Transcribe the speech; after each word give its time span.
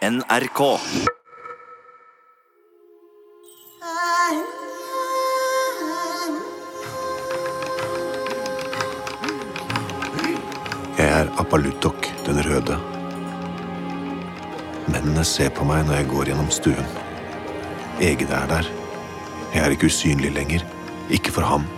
NRK. 0.00 0.60
Jeg 10.96 11.08
er 11.08 11.28
Apalutok 11.36 12.08
den 12.24 12.40
røde. 12.46 12.78
Mennene 14.88 15.24
ser 15.24 15.52
på 15.52 15.66
meg 15.68 15.84
når 15.84 15.98
jeg 15.98 16.08
går 16.14 16.30
gjennom 16.32 16.48
stuen. 16.48 16.88
Egede 18.00 18.32
er 18.38 18.48
der. 18.48 18.70
Jeg 19.52 19.66
er 19.66 19.74
ikke 19.74 19.90
usynlig 19.92 20.30
lenger. 20.32 20.64
Ikke 21.12 21.34
for 21.34 21.44
ham. 21.44 21.68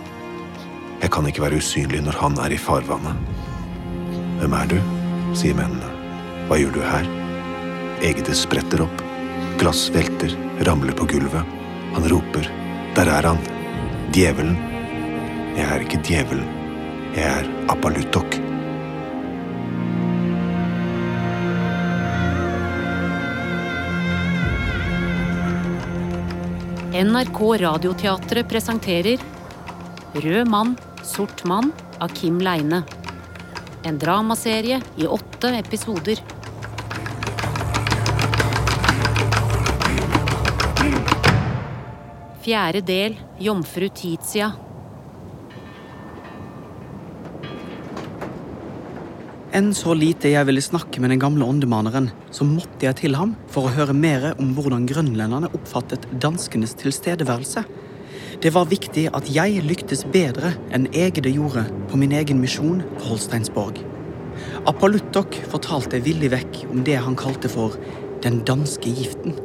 Jeg 1.01 1.11
kan 1.11 1.27
ikke 1.27 1.43
være 1.43 1.59
usynlig 1.59 1.99
når 2.07 2.21
han 2.21 2.39
er 2.39 2.55
i 2.55 2.61
farvannet. 2.69 3.19
Hvem 4.39 4.57
er 4.61 4.71
du? 4.71 4.79
sier 5.35 5.59
mennene. 5.59 5.91
Hva 6.47 6.61
gjør 6.61 6.79
du 6.79 6.81
her? 6.87 7.22
Egede 8.03 8.33
spretter 8.35 8.81
opp. 8.83 9.01
Glass 9.59 9.89
velter, 9.95 10.33
ramler 10.67 10.91
på 10.91 11.05
gulvet. 11.07 11.51
Han 11.93 12.07
roper. 12.11 12.49
Der 12.97 13.07
er 13.07 13.29
han. 13.29 13.39
Djevelen. 14.11 14.57
Jeg 15.55 15.69
er 15.71 15.85
ikke 15.85 16.01
djevelen. 16.03 16.49
Jeg 17.15 17.23
er 17.23 17.47
Appalutok. 17.71 18.35
NRK 26.93 27.39
Radioteatret 27.63 28.51
presenterer 28.51 29.23
Rød 30.13 30.51
mann, 30.51 30.75
sort 31.07 31.45
mann 31.47 31.71
av 32.03 32.11
Kim 32.19 32.43
Leine. 32.43 32.83
En 33.87 33.95
dramaserie 33.99 34.83
i 34.99 35.07
åtte 35.07 35.55
episoder. 35.63 36.19
Fjerde 42.43 42.81
del 42.83 43.13
Jomfru 43.39 43.87
Titia. 43.95 44.49
Enn 49.55 49.69
så 49.71 49.93
lite 49.95 50.33
jeg 50.33 50.49
ville 50.49 50.63
snakke 50.65 50.99
med 50.99 51.13
den 51.13 51.21
gamle 51.23 51.47
åndemaneren, 51.47 52.09
så 52.35 52.43
måtte 52.43 52.83
jeg 52.83 52.97
til 52.99 53.15
ham 53.15 53.37
for 53.53 53.69
å 53.69 53.71
høre 53.77 53.95
mer 53.95 54.25
om 54.33 54.51
hvordan 54.57 54.89
grønlenderne 54.89 55.53
oppfattet 55.55 56.09
danskenes 56.19 56.75
tilstedeværelse. 56.83 57.63
Det 58.43 58.51
var 58.51 58.67
viktig 58.67 59.05
at 59.15 59.31
jeg 59.31 59.63
lyktes 59.63 60.03
bedre 60.11 60.51
enn 60.75 60.89
Egede 60.91 61.31
gjorde 61.31 61.63
på 61.87 62.01
min 62.01 62.11
egen 62.19 62.43
misjon 62.43 62.83
på 62.97 63.13
Holsteinsborg. 63.13 63.79
Appaluttok 64.67 65.39
fortalte 65.47 66.03
villig 66.03 66.35
vekk 66.35 66.65
om 66.73 66.83
det 66.83 66.99
han 67.07 67.15
kalte 67.15 67.47
for 67.55 67.79
den 68.27 68.43
danske 68.43 68.91
giften. 68.99 69.39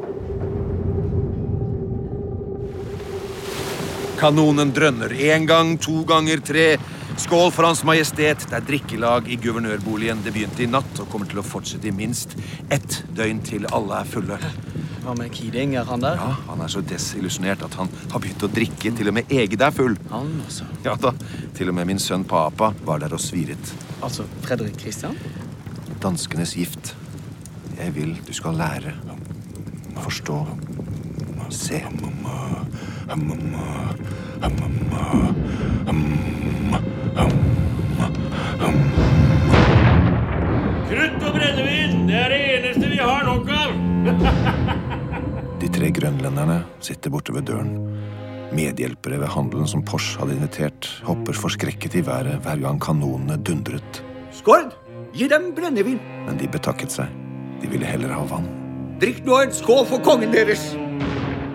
Kanonen 4.19 4.73
drønner 4.75 5.13
én 5.15 5.45
gang, 5.47 5.77
to 5.79 6.01
ganger, 6.03 6.41
tre. 6.43 6.65
Skål 7.23 7.53
for 7.55 7.69
Hans 7.69 7.85
Majestet. 7.87 8.43
Det 8.51 8.57
er 8.57 8.65
drikkelag 8.67 9.29
i 9.31 9.37
guvernørboligen. 9.39 10.25
Det 10.25 10.33
begynte 10.35 10.65
i 10.65 10.67
natt 10.71 10.99
og 10.99 11.07
kommer 11.13 11.31
til 11.31 11.39
å 11.39 11.45
fortsette 11.47 11.87
i 11.87 11.93
minst 11.95 12.35
ett 12.75 12.97
døgn 13.15 13.39
til 13.47 13.69
alle 13.71 14.01
er 14.03 14.11
fulle. 14.11 14.39
Hva 15.05 15.15
med 15.19 15.31
Keating? 15.35 15.77
Er 15.79 15.87
han 15.87 16.03
der? 16.03 16.19
Ja, 16.19 16.33
Han 16.49 16.65
er 16.67 16.73
så 16.73 16.83
desillusjonert 16.83 17.63
at 17.63 17.79
han 17.79 17.93
har 18.11 18.19
begynt 18.25 18.43
å 18.43 18.51
drikke. 18.51 18.91
Til 18.99 19.13
og 19.13 19.17
med 19.21 19.31
eget 19.31 19.63
er 19.63 19.71
full. 19.79 19.95
Han 20.11 20.35
også. 20.49 20.67
Ja 20.85 20.97
da, 20.99 21.15
Til 21.55 21.71
og 21.71 21.79
med 21.79 21.87
min 21.93 22.03
sønn 22.03 22.27
Papa 22.27 22.73
var 22.85 22.99
der 22.99 23.15
og 23.15 23.23
sviret. 23.23 23.75
Altså 24.03 24.27
Fredrik 24.43 24.83
Christian? 24.83 25.15
Danskenes 26.03 26.57
gift. 26.59 26.97
Jeg 27.79 27.95
vil 27.95 28.17
du 28.27 28.35
skal 28.35 28.59
lære. 28.59 28.99
Forstå. 30.03 30.43
Se. 31.55 31.85
Krutt 40.89 41.23
og 41.25 41.33
brennevin, 41.33 42.03
det 42.09 42.19
er 42.19 42.35
det 42.35 42.41
eneste 42.59 42.91
vi 42.91 42.99
har 43.01 43.25
nok 43.25 43.49
av. 43.49 43.71
De 45.63 45.71
tre 45.73 45.89
grønlenderne 45.97 46.59
sitter 46.85 47.13
borte 47.13 47.33
ved 47.33 47.49
døren. 47.49 47.73
Medhjelpere 48.53 49.19
ved 49.21 49.33
handelen 49.33 49.69
som 49.69 49.85
Porsch 49.89 50.19
hadde 50.21 50.37
invitert, 50.37 50.89
hopper 51.09 51.37
forskrekket 51.37 51.97
i 52.01 52.05
været 52.05 52.45
hver 52.45 52.61
gang 52.61 52.81
kanonene 52.81 53.37
dundret. 53.41 54.03
Skård, 54.37 54.77
gi 55.17 55.29
dem 55.33 55.55
brennevin. 55.57 56.01
Men 56.27 56.37
de 56.41 56.49
betakket 56.53 56.93
seg. 56.93 57.09
De 57.63 57.73
ville 57.73 57.89
heller 57.89 58.13
ha 58.13 58.21
vann. 58.29 58.53
Drikk 59.01 59.25
nå 59.25 59.41
en 59.47 59.53
skål 59.55 59.85
for 59.89 60.05
kongen 60.05 60.33
deres. 60.35 60.75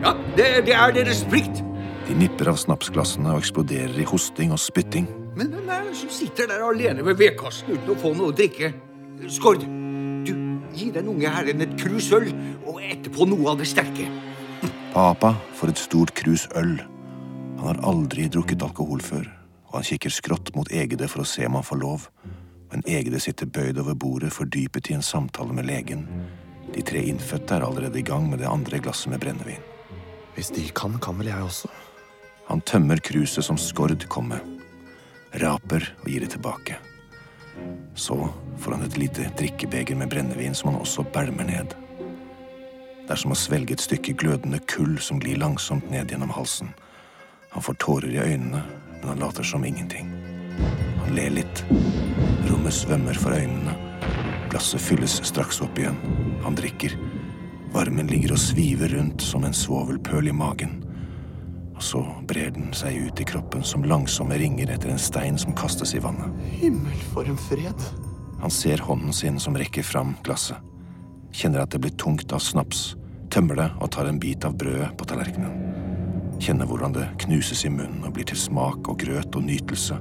Ja, 0.03 0.11
det, 0.35 0.47
det 0.67 0.73
er 0.75 0.91
deres 0.91 1.21
plikt. 1.31 1.61
De 2.03 2.15
nipper 2.19 2.49
av 2.51 2.57
snapsglassene 2.59 3.31
og 3.31 3.39
eksploderer 3.39 3.95
i 4.03 4.07
hosting 4.07 4.51
og 4.51 4.59
spytting. 4.59 5.07
Men 5.39 5.53
hvem 5.53 5.69
er 5.71 5.85
det 5.87 5.95
som 5.95 6.11
sitter 6.11 6.49
der 6.51 6.65
alene 6.67 7.05
ved 7.07 7.21
vedkassen 7.21 7.71
uten 7.71 7.93
å 7.93 7.95
få 8.01 8.11
noe 8.17 8.33
å 8.33 8.35
drikke? 8.35 8.73
Skård, 9.31 9.63
du, 10.27 10.33
gi 10.75 10.89
den 10.91 11.07
unge 11.07 11.31
herren 11.31 11.63
et 11.63 11.77
krus 11.79 12.11
øl, 12.11 12.27
og 12.67 12.83
etterpå 12.83 13.29
noe 13.31 13.53
av 13.53 13.63
det 13.63 13.69
sterke. 13.71 14.09
Papa 14.91 15.33
får 15.55 15.71
et 15.71 15.83
stort 15.85 16.13
krus 16.19 16.49
øl. 16.59 16.75
Han 17.61 17.69
har 17.71 17.83
aldri 17.87 18.27
drukket 18.27 18.67
alkohol 18.67 18.99
før, 19.01 19.29
og 19.71 19.79
han 19.79 19.87
kikker 19.87 20.11
skrått 20.11 20.51
mot 20.57 20.67
Egede 20.67 21.07
for 21.07 21.23
å 21.23 21.29
se 21.31 21.47
om 21.47 21.55
han 21.61 21.65
får 21.65 21.79
lov. 21.79 22.09
Men 22.73 22.83
Egede 22.89 23.23
sitter 23.23 23.47
bøyd 23.47 23.79
over 23.79 23.95
bordet, 23.95 24.35
fordypet 24.35 24.91
i 24.91 24.99
en 24.99 25.05
samtale 25.05 25.55
med 25.55 25.71
legen. 25.71 26.09
De 26.73 26.83
tre 26.83 27.07
innfødte 27.07 27.55
er 27.55 27.63
allerede 27.63 28.03
i 28.03 28.05
gang 28.05 28.27
med 28.27 28.43
det 28.43 28.51
andre 28.51 28.83
glasset 28.83 29.13
med 29.13 29.23
brennevin. 29.23 29.72
Hvis 30.35 30.49
de 30.49 30.65
kan, 30.75 30.97
kan 30.99 31.17
vel 31.19 31.29
jeg 31.29 31.45
også. 31.45 31.69
Han 32.49 32.61
tømmer 32.61 32.99
kruset 32.99 33.45
som 33.45 33.57
Skord 33.57 34.03
kom 34.11 34.31
med, 34.33 34.41
raper 35.41 35.85
og 36.01 36.09
gir 36.09 36.25
det 36.25 36.33
tilbake. 36.33 36.79
Så 37.95 38.17
får 38.59 38.75
han 38.75 38.85
et 38.85 38.97
lite 38.97 39.29
drikkebeger 39.39 39.95
med 39.95 40.09
brennevin 40.09 40.55
som 40.57 40.71
han 40.71 40.81
også 40.81 41.05
bælmer 41.13 41.45
ned. 41.47 41.75
Det 43.03 43.11
er 43.11 43.19
som 43.19 43.33
å 43.35 43.37
svelge 43.37 43.75
et 43.75 43.83
stykke 43.83 44.15
glødende 44.17 44.59
kull 44.71 44.97
som 45.03 45.19
glir 45.21 45.37
langsomt 45.37 45.89
ned 45.91 46.11
gjennom 46.11 46.33
halsen. 46.33 46.73
Han 47.53 47.63
får 47.63 47.77
tårer 47.83 48.13
i 48.15 48.21
øynene, 48.23 48.63
men 48.99 49.09
han 49.11 49.19
later 49.21 49.45
som 49.45 49.65
ingenting. 49.65 50.09
Han 51.03 51.15
ler 51.15 51.33
litt. 51.35 51.65
Rommet 52.47 52.73
svømmer 52.73 53.17
for 53.19 53.35
øynene. 53.35 53.75
Glasset 54.49 54.81
fylles 54.81 55.19
straks 55.27 55.61
opp 55.61 55.77
igjen. 55.77 55.99
Han 56.45 56.57
drikker. 56.57 56.95
Varmen 57.73 58.07
ligger 58.07 58.35
og 58.35 58.41
sviver 58.41 58.91
rundt 58.93 59.23
som 59.25 59.45
en 59.47 59.55
svovelpøl 59.55 60.27
i 60.29 60.33
magen. 60.35 60.75
Og 61.73 61.81
så 61.81 62.01
brer 62.29 62.51
den 62.53 62.67
seg 62.77 63.07
ut 63.07 63.21
i 63.21 63.25
kroppen 63.25 63.63
som 63.65 63.85
langsomme 63.89 64.37
ringer 64.37 64.69
etter 64.75 64.91
en 64.93 65.01
stein 65.01 65.39
som 65.41 65.55
kastes 65.57 65.95
i 65.97 66.01
vannet. 66.03 66.29
Himmel, 66.61 66.99
for 67.15 67.25
en 67.25 67.39
fred. 67.49 67.87
Han 68.43 68.53
ser 68.53 68.83
hånden 68.85 69.15
sin 69.15 69.39
som 69.41 69.57
rekker 69.57 69.85
fram 69.87 70.13
glasset. 70.25 70.61
Kjenner 71.33 71.63
at 71.63 71.73
det 71.73 71.81
blir 71.81 71.95
tungt 71.97 72.29
av 72.35 72.43
snaps. 72.45 72.91
Tømmer 73.33 73.57
det 73.57 73.69
og 73.81 73.89
tar 73.95 74.05
en 74.05 74.21
bit 74.21 74.45
av 74.45 74.53
brødet 74.61 74.91
på 74.99 75.09
tallerkenen. 75.09 75.57
Kjenner 76.43 76.69
hvordan 76.69 76.93
det 76.93 77.07
knuses 77.25 77.65
i 77.65 77.71
munnen 77.73 78.05
og 78.05 78.13
blir 78.13 78.27
til 78.29 78.37
smak 78.37 78.85
og 78.85 78.99
grøt 79.01 79.33
og 79.33 79.47
nytelse. 79.47 79.97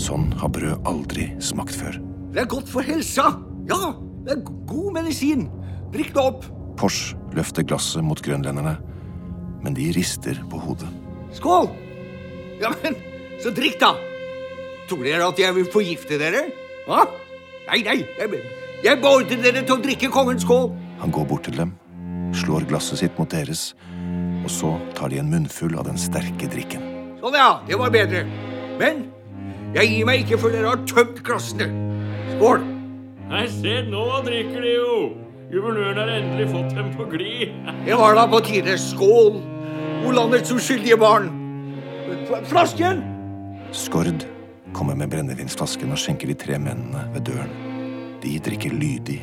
Sånn 0.00 0.30
har 0.40 0.52
brød 0.54 0.88
aldri 0.88 1.28
smakt 1.44 1.76
før. 1.76 2.00
Det 2.32 2.46
er 2.46 2.50
godt 2.56 2.72
for 2.72 2.88
helsa. 2.88 3.34
Ja, 3.68 3.92
det 4.24 4.38
er 4.38 4.44
god 4.64 4.92
medisin. 4.96 5.50
Drikk 5.92 6.14
det 6.16 6.24
opp. 6.24 6.48
Pors 6.78 7.12
løfter 7.36 7.66
glasset 7.66 8.04
mot 8.04 8.20
grønlenderne, 8.22 8.76
men 9.62 9.76
de 9.76 9.90
rister 9.94 10.38
på 10.50 10.60
hodet. 10.62 10.88
Skål! 11.36 11.70
Ja, 12.62 12.72
men 12.82 12.96
så 13.42 13.52
drikk, 13.54 13.78
da. 13.82 13.94
Tror 14.90 15.04
dere 15.06 15.28
at 15.28 15.38
jeg 15.40 15.54
vil 15.56 15.68
forgifte 15.72 16.18
dere? 16.20 16.46
Hva? 16.86 17.06
Nei, 17.68 17.80
nei, 17.86 17.98
jeg, 18.18 18.42
jeg 18.82 19.00
beordrer 19.02 19.40
dere 19.42 19.62
til 19.62 19.76
å 19.76 19.82
drikke 19.82 20.10
kongens 20.12 20.44
skål. 20.46 20.68
Han 21.02 21.14
går 21.14 21.28
bort 21.30 21.46
til 21.46 21.56
dem, 21.58 21.72
slår 22.36 22.66
glasset 22.70 23.00
sitt 23.02 23.18
mot 23.18 23.30
deres, 23.30 23.72
og 24.42 24.50
så 24.50 24.74
tar 24.98 25.12
de 25.12 25.20
en 25.22 25.30
munnfull 25.30 25.78
av 25.78 25.86
den 25.88 25.98
sterke 26.00 26.50
drikken. 26.50 26.84
Sånn, 27.22 27.38
ja. 27.38 27.50
Det 27.68 27.78
var 27.78 27.92
bedre. 27.94 28.24
Men 28.80 29.04
jeg 29.76 29.88
gir 29.88 30.06
meg 30.08 30.24
ikke 30.24 30.40
før 30.42 30.56
dere 30.56 30.72
har 30.74 30.86
tømt 30.90 31.22
glassene. 31.24 31.68
Skål! 32.34 32.64
Nei, 33.30 33.46
se, 33.48 33.78
nå 33.88 34.06
drikker 34.26 34.64
de 34.66 34.72
jo. 34.74 34.96
Guvernøren 35.52 35.98
har 36.00 36.08
endelig 36.08 36.46
fått 36.48 36.70
dem 36.72 36.86
på 36.96 37.04
glid. 37.12 37.50
Det 37.84 37.96
var 38.00 38.14
da 38.16 38.22
på 38.24 38.38
tide. 38.40 38.72
Skål, 38.80 39.34
o 40.00 40.12
landets 40.16 40.48
uskyldige 40.54 40.96
barn. 40.96 41.26
Flasken! 42.48 43.02
Skord 43.76 44.24
kommer 44.72 44.96
med 44.96 45.12
brennevinsflasken 45.12 45.92
og 45.92 46.00
skjenker 46.00 46.32
de 46.32 46.38
tre 46.40 46.56
mennene 46.56 47.04
ved 47.12 47.26
døren. 47.28 47.52
De 48.24 48.32
drikker 48.48 48.72
lydig, 48.72 49.18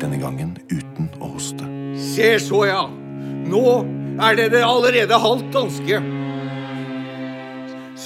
denne 0.00 0.22
gangen 0.22 0.56
uten 0.72 1.12
å 1.20 1.34
hoste. 1.34 1.68
Se 2.00 2.32
så, 2.40 2.64
ja. 2.70 2.86
Nå 3.44 3.66
er 4.24 4.40
dere 4.40 4.64
allerede 4.64 5.20
halvt 5.20 5.52
danske. 5.52 6.00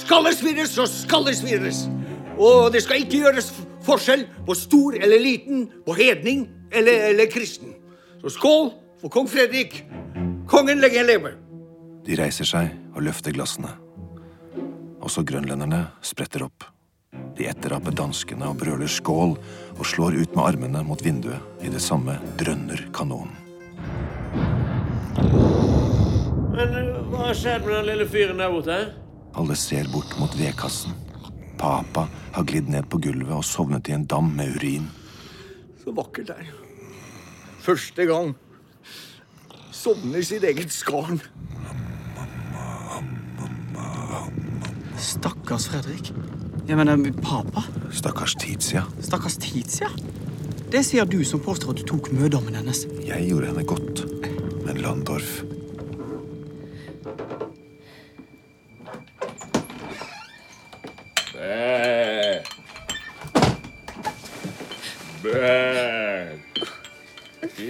Skal 0.03 0.27
det 0.27 0.35
svirres, 0.35 0.75
så 0.75 0.91
skal 0.91 1.31
det 1.31 1.39
svirres. 1.39 1.85
Og 2.35 2.73
det 2.75 2.83
skal 2.83 3.07
ikke 3.07 3.23
gjøres 3.23 3.53
forskjell 3.87 4.27
på 4.43 4.63
stor 4.67 4.99
eller 4.99 5.23
liten, 5.23 5.69
på 5.87 5.95
hedning 5.95 6.49
eller, 6.71 7.07
eller 7.13 7.31
kristen. 7.31 7.68
Så 8.21 8.29
skål 8.29 8.71
for 9.01 9.09
kong 9.09 9.27
Fredrik! 9.31 9.83
Kongen 10.47 10.81
lenge 10.83 11.03
leve! 11.07 11.31
De 12.03 12.17
reiser 12.19 12.47
seg 12.47 12.73
og 12.95 13.05
løfter 13.05 13.31
glassene. 13.35 13.71
Også 14.99 15.23
grønlenderne 15.23 15.85
spretter 16.03 16.43
opp. 16.43 16.65
De 17.37 17.47
etteraper 17.47 17.95
danskene 17.95 18.49
og 18.49 18.59
brøler 18.59 18.91
skål 18.91 19.37
og 19.77 19.85
slår 19.87 20.19
ut 20.19 20.35
med 20.35 20.43
armene 20.43 20.83
mot 20.83 20.99
vinduet. 21.05 21.39
I 21.63 21.71
det 21.71 21.79
samme 21.83 22.17
drønner 22.39 22.89
kanonen. 22.95 23.35
Men 26.59 26.75
eh, 26.75 26.95
hva 27.07 27.29
har 27.29 27.37
skjedd 27.39 27.63
med 27.63 27.77
den 27.77 27.87
lille 27.93 28.07
fyren 28.09 28.41
der 28.43 28.51
borte? 28.51 28.79
Alle 29.39 29.55
ser 29.55 29.87
bort 29.93 30.11
mot 30.19 30.33
vedkassen. 30.35 30.91
Papa 31.59 32.09
har 32.35 32.47
glidd 32.47 32.67
ned 32.71 32.87
på 32.91 32.99
gulvet 33.03 33.37
og 33.37 33.47
sovnet 33.47 33.87
i 33.87 33.95
en 33.95 34.07
dam 34.11 34.33
med 34.35 34.57
urin. 34.57 34.89
Så 35.79 35.95
vakkert 35.95 36.33
der. 36.33 36.49
Første 37.69 38.05
gang. 38.09 38.31
Sovner 39.69 40.23
sitt 40.25 40.41
eget 40.47 40.71
skarn. 40.73 41.19
Stakkars 44.97 45.67
Fredrik. 45.69 46.09
Jeg 46.65 46.79
mener, 46.79 46.97
papa. 47.21 47.61
Stakkars 47.93 48.33
Tizia. 48.41 48.87
Stakkars 49.05 49.37
Tizia. 49.37 49.91
Det 50.73 50.81
sier 50.87 51.05
du 51.05 51.19
som 51.21 51.43
påstår 51.45 51.75
at 51.75 51.83
du 51.83 51.85
tok 51.93 52.09
mødommen 52.17 52.57
hennes. 52.57 52.87
Jeg 53.05 53.29
gjorde 53.29 53.51
henne 53.51 53.67
godt. 53.69 54.01
Men 54.65 54.81
Landorf 54.81 55.43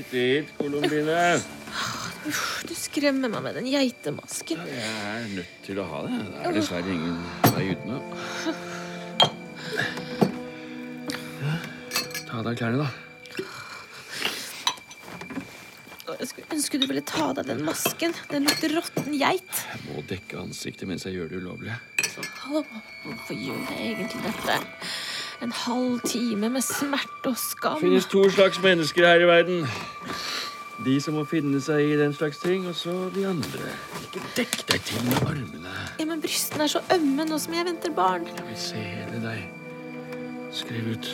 Hit, 0.09 0.45
hit, 0.45 0.47
Colombine. 0.57 1.39
Du 2.65 2.73
skremmer 2.73 3.29
meg 3.29 3.43
med 3.45 3.59
den 3.59 3.67
geitemasken. 3.69 4.63
Jeg 4.65 4.87
er 5.05 5.27
nødt 5.35 5.59
til 5.65 5.77
å 5.81 5.85
ha 5.85 5.99
det. 6.07 6.17
Det 6.25 6.39
er 6.49 6.55
dessverre 6.57 6.95
ingen 6.95 7.19
vei 7.53 7.65
utenom. 7.75 8.01
Ta 12.25 12.39
av 12.39 12.43
deg 12.47 12.57
klærne, 12.57 12.81
da. 12.81 12.89
Jeg 16.19 16.27
skulle 16.31 16.57
ønske 16.57 16.81
du 16.81 16.87
ville 16.89 17.05
ta 17.05 17.29
av 17.29 17.37
deg 17.37 17.45
den 17.53 17.61
masken. 17.67 18.17
Den 18.33 18.49
lukter 18.49 18.73
råtten 18.79 19.13
geit. 19.13 19.61
Jeg 19.75 19.85
må 19.91 20.01
dekke 20.09 20.41
ansiktet 20.41 20.89
mens 20.89 21.05
jeg 21.05 21.19
gjør 21.19 21.29
det 21.31 21.43
ulovlige. 21.45 21.77
Hvorfor 22.49 23.37
gjør 23.37 23.61
jeg 23.77 23.93
egentlig 23.93 24.25
dette? 24.25 24.57
En 25.41 25.51
halv 25.51 25.99
time 26.03 26.49
med 26.49 26.61
smerte 26.61 27.31
og 27.31 27.37
skam. 27.37 27.79
Det 27.79 27.87
finnes 27.87 28.05
to 28.11 28.25
slags 28.29 28.59
mennesker 28.63 29.07
her 29.07 29.23
i 29.23 29.27
verden. 29.27 29.67
De 30.85 30.95
som 31.01 31.15
må 31.15 31.23
finne 31.27 31.59
seg 31.63 31.93
i 31.93 31.95
den 31.99 32.13
slags 32.15 32.39
ting, 32.43 32.67
og 32.67 32.75
så 32.75 32.91
de 33.15 33.25
andre. 33.27 33.71
Ikke 34.03 34.21
dekk 34.35 34.59
deg 34.71 34.83
til 34.87 35.05
med 35.07 35.23
armene. 35.27 35.73
Ja, 35.99 36.05
men 36.07 36.21
brystene 36.23 36.67
er 36.67 36.71
så 36.71 36.81
ømme 36.95 37.25
nå 37.27 37.39
som 37.39 37.55
jeg 37.55 37.67
venter 37.67 37.95
barn. 37.95 38.27
Jeg 38.27 38.45
vil 38.47 38.59
se 38.59 38.83
hele 38.83 39.19
deg. 39.23 39.41
Skriv 40.55 40.91
ut. 40.91 41.09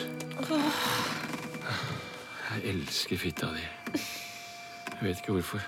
Jeg 2.50 2.74
elsker 2.74 3.18
fitta 3.18 3.50
di. 3.54 3.64
Jeg 3.94 5.02
vet 5.02 5.22
ikke 5.22 5.38
hvorfor. 5.38 5.66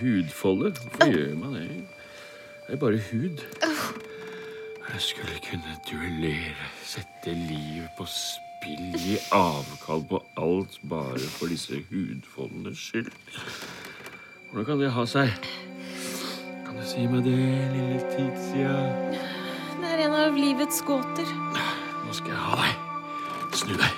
Hudfolde? 0.00 0.74
Hvorfor 0.74 1.14
gjør 1.14 1.34
man 1.38 1.54
det? 1.54 1.68
Det 2.66 2.74
er 2.74 2.82
bare 2.82 2.98
hud. 3.10 3.46
Jeg 4.92 5.00
skulle 5.00 5.38
kunne 5.50 5.74
duellere, 5.90 6.54
sette 6.82 7.34
livet 7.34 7.90
på 7.98 8.04
spill, 8.08 8.94
gi 8.96 9.18
avkall 9.32 10.02
på 10.08 10.18
alt 10.40 10.78
bare 10.90 11.20
for 11.36 11.46
disse 11.52 11.76
hudfoldenes 11.90 12.78
skyld. 12.78 13.12
Hvordan 14.50 14.66
kan 14.66 14.80
det 14.80 14.90
ha 14.96 15.04
seg? 15.06 15.28
Kan 16.66 16.80
du 16.80 16.84
si 16.88 17.04
meg 17.06 17.28
det, 17.28 17.36
lille 17.76 18.00
Tizia? 18.14 18.74
Det 19.78 19.92
er 19.92 20.04
en 20.08 20.18
av 20.24 20.40
livets 20.40 20.82
gåter. 20.88 21.28
Nå 22.06 22.16
skal 22.16 22.32
jeg 22.32 22.42
ha 22.48 22.54
deg. 22.64 22.74
Snu 23.60 23.74
deg. 23.76 23.92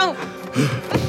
Au. 0.00 0.12
Magnificat 0.14 1.03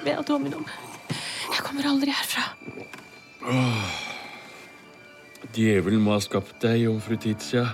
mea 0.00 0.22
dominum. 0.26 0.64
Jeg 1.52 1.60
kommer 1.66 1.86
aldri 1.90 2.14
herfra. 2.14 2.44
Åh. 3.44 3.92
Djevelen 5.52 6.00
må 6.00 6.14
ha 6.14 6.20
skapt 6.24 6.62
deg, 6.64 6.86
jomfru 6.86 7.18
Titia. 7.20 7.66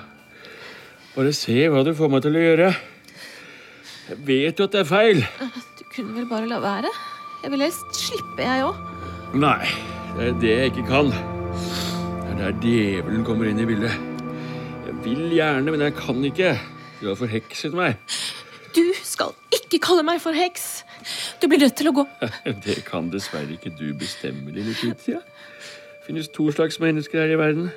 Bare 1.15 1.33
se 1.37 1.55
hva 1.71 1.85
du 1.87 1.93
får 1.95 2.11
meg 2.11 2.25
til 2.25 2.39
å 2.39 2.43
gjøre. 2.43 2.73
Jeg 4.09 4.19
vet 4.27 4.59
jo 4.59 4.67
at 4.67 4.75
det 4.75 4.83
er 4.83 4.89
feil. 4.89 5.23
Du 5.79 5.85
kunne 5.93 6.17
vel 6.17 6.27
bare 6.31 6.49
la 6.51 6.59
være? 6.63 6.91
Jeg 7.45 7.53
vil 7.55 7.63
helst 7.63 8.01
slippe, 8.01 8.43
jeg 8.43 8.65
òg. 8.67 8.79
Nei, 9.39 9.69
det 10.17 10.27
er 10.27 10.39
det 10.43 10.55
jeg 10.55 10.73
ikke 10.73 10.87
kan. 10.89 11.13
Det 11.13 12.33
er 12.33 12.41
der 12.41 12.59
djevelen 12.65 13.27
kommer 13.27 13.51
inn 13.51 13.61
i 13.63 13.69
bildet. 13.69 13.95
Jeg 14.89 14.97
vil 15.05 15.29
gjerne, 15.37 15.71
men 15.71 15.85
jeg 15.87 15.95
kan 15.99 16.25
ikke. 16.25 16.57
Du 16.99 17.07
har 17.11 17.19
forhekset 17.21 17.77
meg. 17.79 17.99
Du 18.75 18.83
skal 19.07 19.37
ikke 19.55 19.79
kalle 19.85 20.03
meg 20.07 20.23
for 20.25 20.35
heks. 20.35 20.78
Du 21.39 21.47
blir 21.49 21.61
nødt 21.63 21.77
til 21.79 21.91
å 21.91 21.95
gå. 22.01 22.05
Det 22.67 22.81
kan 22.87 23.11
dessverre 23.13 23.55
ikke 23.55 23.73
du 23.79 23.93
bestemme, 23.99 24.51
lille 24.55 24.75
Titia. 24.75 25.21
Det 25.23 26.07
finnes 26.09 26.31
to 26.33 26.49
slags 26.55 26.81
mennesker 26.81 27.21
her 27.21 27.35
i 27.35 27.39
verden. 27.39 27.69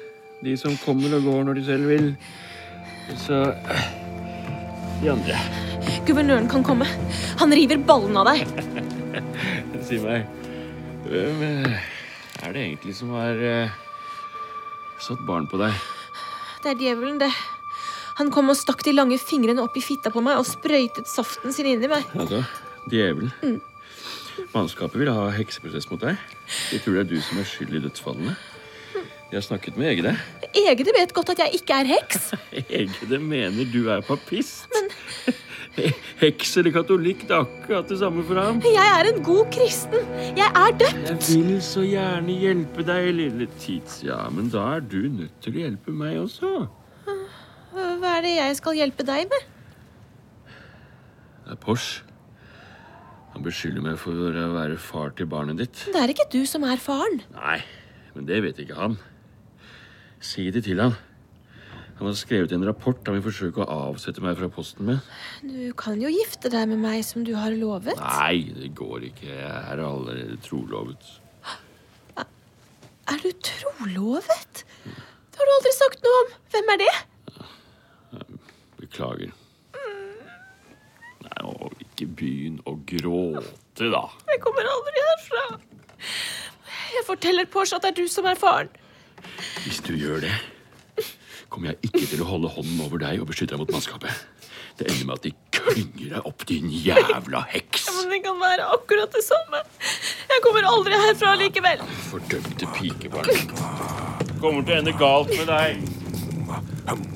De 0.41 0.55
som 0.57 0.77
kommer 0.81 1.13
og 1.17 1.27
går 1.27 1.43
når 1.47 1.59
de 1.59 1.65
selv 1.67 1.91
vil. 1.91 2.13
Og 3.11 3.17
så 3.19 3.41
de 5.01 5.11
andre. 5.11 5.37
Guvernøren 6.07 6.49
kan 6.49 6.63
komme. 6.65 6.87
Han 7.41 7.53
river 7.53 7.81
ballen 7.85 8.17
av 8.21 8.31
deg. 8.31 8.45
Si 9.81 9.97
meg, 9.99 10.27
hvem 11.03 11.39
eh, 11.43 11.87
er 12.45 12.53
det 12.53 12.61
egentlig 12.61 12.93
som 12.95 13.09
har 13.17 13.39
eh, 13.43 13.73
satt 15.01 15.23
barn 15.27 15.47
på 15.51 15.57
deg? 15.59 15.73
Det 16.61 16.71
er 16.71 16.83
djevelen, 16.85 17.17
det. 17.19 17.31
Han 18.19 18.29
kom 18.31 18.53
og 18.53 18.59
stakk 18.59 18.85
de 18.85 18.93
lange 18.93 19.17
fingrene 19.19 19.63
opp 19.65 19.75
i 19.75 19.83
fitta 19.83 20.13
på 20.13 20.21
meg 20.23 20.37
og 20.37 20.45
sprøytet 20.47 21.09
saften 21.09 21.51
sin 21.55 21.67
inni 21.71 21.89
i 21.89 21.91
meg. 21.91 22.05
Altså, 22.13 22.43
djevelen. 22.89 23.59
Mannskapet 24.55 24.99
vil 24.99 25.11
ha 25.13 25.29
hekseprosess 25.35 25.89
mot 25.91 26.01
deg. 26.01 26.17
De 26.71 26.79
tror 26.81 26.97
det 26.97 27.03
er 27.05 27.11
du 27.11 27.21
som 27.21 27.39
er 27.41 27.47
skyld 27.47 27.77
i 27.77 27.83
dødsfallene. 27.83 28.35
De 29.31 29.37
har 29.37 29.43
snakket 29.45 29.77
med 29.79 29.87
Egede. 29.93 30.11
Egede 30.59 30.91
vet 30.97 31.13
godt 31.15 31.29
at 31.31 31.39
jeg 31.45 31.61
ikke 31.61 31.77
er 31.79 31.87
heks. 31.93 32.33
Egede 32.81 33.19
mener 33.19 33.69
du 33.71 33.85
er 33.93 34.01
papist. 34.03 34.67
Heks 36.19 36.57
eller 36.59 36.73
katolikk, 36.75 37.23
det 37.29 37.37
er 37.37 37.45
akkurat 37.45 37.87
det 37.87 38.01
samme 38.01 38.25
for 38.27 38.35
ham. 38.41 38.59
Jeg 38.65 38.89
er 38.97 39.07
en 39.13 39.21
god 39.23 39.45
kristen. 39.55 40.03
Jeg 40.35 40.49
er 40.51 40.75
døpt. 40.81 41.29
Jeg 41.31 41.45
vil 41.47 41.61
så 41.63 41.85
gjerne 41.87 42.35
hjelpe 42.43 42.83
deg, 42.83 43.07
lille 43.21 43.47
Tizia, 43.61 44.19
men 44.35 44.51
da 44.51 44.65
er 44.75 44.83
du 44.83 44.99
nødt 45.07 45.39
til 45.39 45.55
å 45.55 45.63
hjelpe 45.63 45.95
meg 45.95 46.19
også. 46.25 46.51
Hva 47.71 48.17
er 48.17 48.25
det 48.27 48.35
jeg 48.35 48.59
skal 48.59 48.79
hjelpe 48.81 49.07
deg 49.07 49.31
med? 49.31 49.47
Det 51.45 51.55
er 51.55 51.61
Pors. 51.63 52.01
Han 53.31 53.45
beskylder 53.45 53.83
meg 53.85 53.99
for 54.01 54.17
å 54.17 54.49
være 54.55 54.79
far 54.81 55.13
til 55.15 55.29
barnet 55.31 55.61
ditt. 55.61 55.85
Det 55.93 56.01
er 56.01 56.11
ikke 56.11 56.27
du 56.33 56.41
som 56.49 56.65
er 56.67 56.81
faren. 56.81 57.21
Nei, 57.35 57.61
men 58.15 58.27
det 58.27 58.41
vet 58.43 58.59
ikke 58.63 58.79
han. 58.79 58.97
Si 60.21 60.49
det 60.53 60.65
til 60.67 60.81
han. 60.83 60.97
Han 62.01 62.09
har 62.09 62.15
skrevet 62.17 62.51
en 62.55 62.65
rapport 62.65 62.97
han 63.05 63.19
vil 63.19 63.27
forsøke 63.27 63.61
å 63.61 63.79
avsette 63.91 64.23
meg 64.25 64.33
fra 64.39 64.47
posten 64.49 64.87
med. 64.89 65.09
Du 65.45 65.69
kan 65.77 66.01
jo 66.01 66.09
gifte 66.09 66.49
deg 66.49 66.71
med 66.71 66.81
meg 66.81 67.03
som 67.05 67.21
du 67.27 67.35
har 67.37 67.53
lovet. 67.53 67.99
Nei, 68.01 68.49
det 68.57 68.71
går 68.77 69.05
ikke. 69.11 69.29
Jeg 69.29 69.45
er 69.45 69.83
allerede 69.85 70.39
trolovet. 70.41 71.11
Er 73.11 73.21
du 73.21 73.29
trolovet? 73.43 74.63
Det 74.85 75.39
har 75.41 75.49
du 75.49 75.53
aldri 75.59 75.73
sagt 75.75 76.03
noe 76.05 76.19
om. 76.23 76.33
Hvem 76.53 76.73
er 76.73 76.81
det? 76.81 76.91
Beklager. 78.81 79.33
Å, 82.01 82.03
ikke 82.03 82.15
begynn 82.17 82.55
å 82.65 82.71
gråte, 82.89 83.89
da. 83.93 83.99
Jeg 84.31 84.39
kommer 84.41 84.65
aldri 84.65 85.01
herfra. 85.05 85.41
Jeg 86.95 87.03
forteller 87.05 87.45
Porsche 87.45 87.77
at 87.77 87.85
det 87.85 87.91
er 87.91 87.97
du 87.99 88.09
som 88.09 88.25
er 88.25 88.39
faren. 88.41 88.71
Hvis 89.67 89.83
du 89.85 89.93
gjør 89.93 90.23
det, 90.23 90.33
kommer 91.53 91.75
jeg 91.75 91.91
ikke 91.91 92.07
til 92.09 92.23
å 92.25 92.29
holde 92.31 92.49
hånden 92.55 92.81
over 92.87 93.03
deg 93.03 93.21
og 93.21 93.29
beskytte 93.29 93.53
deg 93.53 93.61
mot 93.61 93.75
mannskapet. 93.75 94.25
Det 94.79 94.87
ender 94.89 95.11
med 95.11 95.19
at 95.19 95.27
de 95.27 95.33
klynger 95.53 96.15
deg 96.15 96.25
opp, 96.31 96.45
din 96.49 96.73
jævla 96.73 97.43
heks. 97.53 97.85
Men 97.99 98.15
det 98.15 98.23
kan 98.25 98.41
være 98.41 98.65
akkurat 98.79 99.13
det 99.13 99.21
samme. 99.27 99.61
Jeg 100.31 100.45
kommer 100.47 100.71
aldri 100.73 100.97
herfra 101.05 101.35
likevel. 101.37 101.85
Fordømte 102.09 102.71
pikebarn. 102.79 103.29
Kommer 104.41 104.65
til 104.65 104.73
å 104.73 104.79
ende 104.81 104.97
galt 104.97 105.35
med 105.37 105.51
deg. 105.53 105.90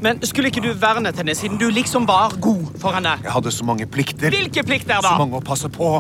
Men 0.04 0.22
skulle 0.28 0.52
ikke 0.52 0.64
du 0.64 0.72
vernet 0.80 1.18
henne, 1.20 1.36
siden 1.38 1.60
du 1.62 1.68
liksom 1.74 2.08
var 2.10 2.36
god 2.42 2.76
for 2.82 2.96
henne? 2.98 3.18
Jeg 3.24 3.34
hadde 3.36 3.54
så 3.54 3.68
mange 3.68 3.88
plikter. 3.90 4.30
Hvilke 4.34 4.64
plikter 4.68 5.02
da? 5.02 5.16
Så 5.16 5.22
mange 5.22 5.40
å 5.40 5.46
passe 5.46 5.70
på. 5.74 5.92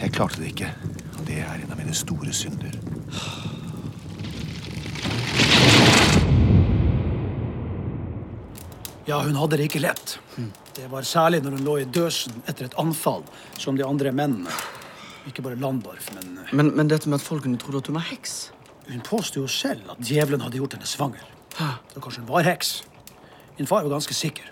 Jeg 0.00 0.12
klarte 0.16 0.42
det 0.42 0.52
ikke. 0.54 0.72
Det 1.26 1.40
er 1.42 1.62
en 1.62 1.72
av 1.72 1.80
mine 1.80 1.94
store 1.96 2.32
synder. 2.36 2.74
Ja, 9.06 9.20
hun 9.22 9.36
hadde 9.38 9.60
det 9.60 9.68
ikke 9.68 9.84
lett. 9.84 10.16
Hm. 10.34 10.50
Det 10.76 10.88
var 10.90 11.06
særlig 11.06 11.40
når 11.44 11.56
hun 11.56 11.66
lå 11.66 11.76
i 11.80 11.86
døsen 11.88 12.42
etter 12.50 12.66
et 12.66 12.74
anfall, 12.80 13.22
som 13.58 13.78
de 13.78 13.86
andre 13.86 14.10
mennene. 14.12 14.50
Ikke 15.26 15.42
bare 15.42 15.58
Landorf, 15.58 16.10
men 16.14 16.38
eh, 16.42 16.52
Men, 16.52 16.74
men 16.76 16.90
dette 16.90 17.08
med 17.08 17.20
at 17.20 17.26
folk 17.26 17.46
kunne 17.46 17.58
trodd 17.58 17.80
at 17.80 17.90
hun 17.90 17.98
var 17.98 18.06
heks? 18.10 18.50
Hun 18.90 19.02
påsto 19.06 19.40
jo 19.42 19.48
selv 19.50 19.94
at 19.94 20.02
djevelen 20.02 20.42
hadde 20.42 20.58
gjort 20.60 20.76
henne 20.76 20.86
svanger. 20.86 21.35
Så 21.56 22.00
kanskje 22.00 22.20
hun 22.22 22.28
var 22.28 22.44
heks. 22.46 22.82
Min 23.56 23.66
far 23.66 23.82
var 23.82 23.96
ganske 23.96 24.14
sikker. 24.14 24.50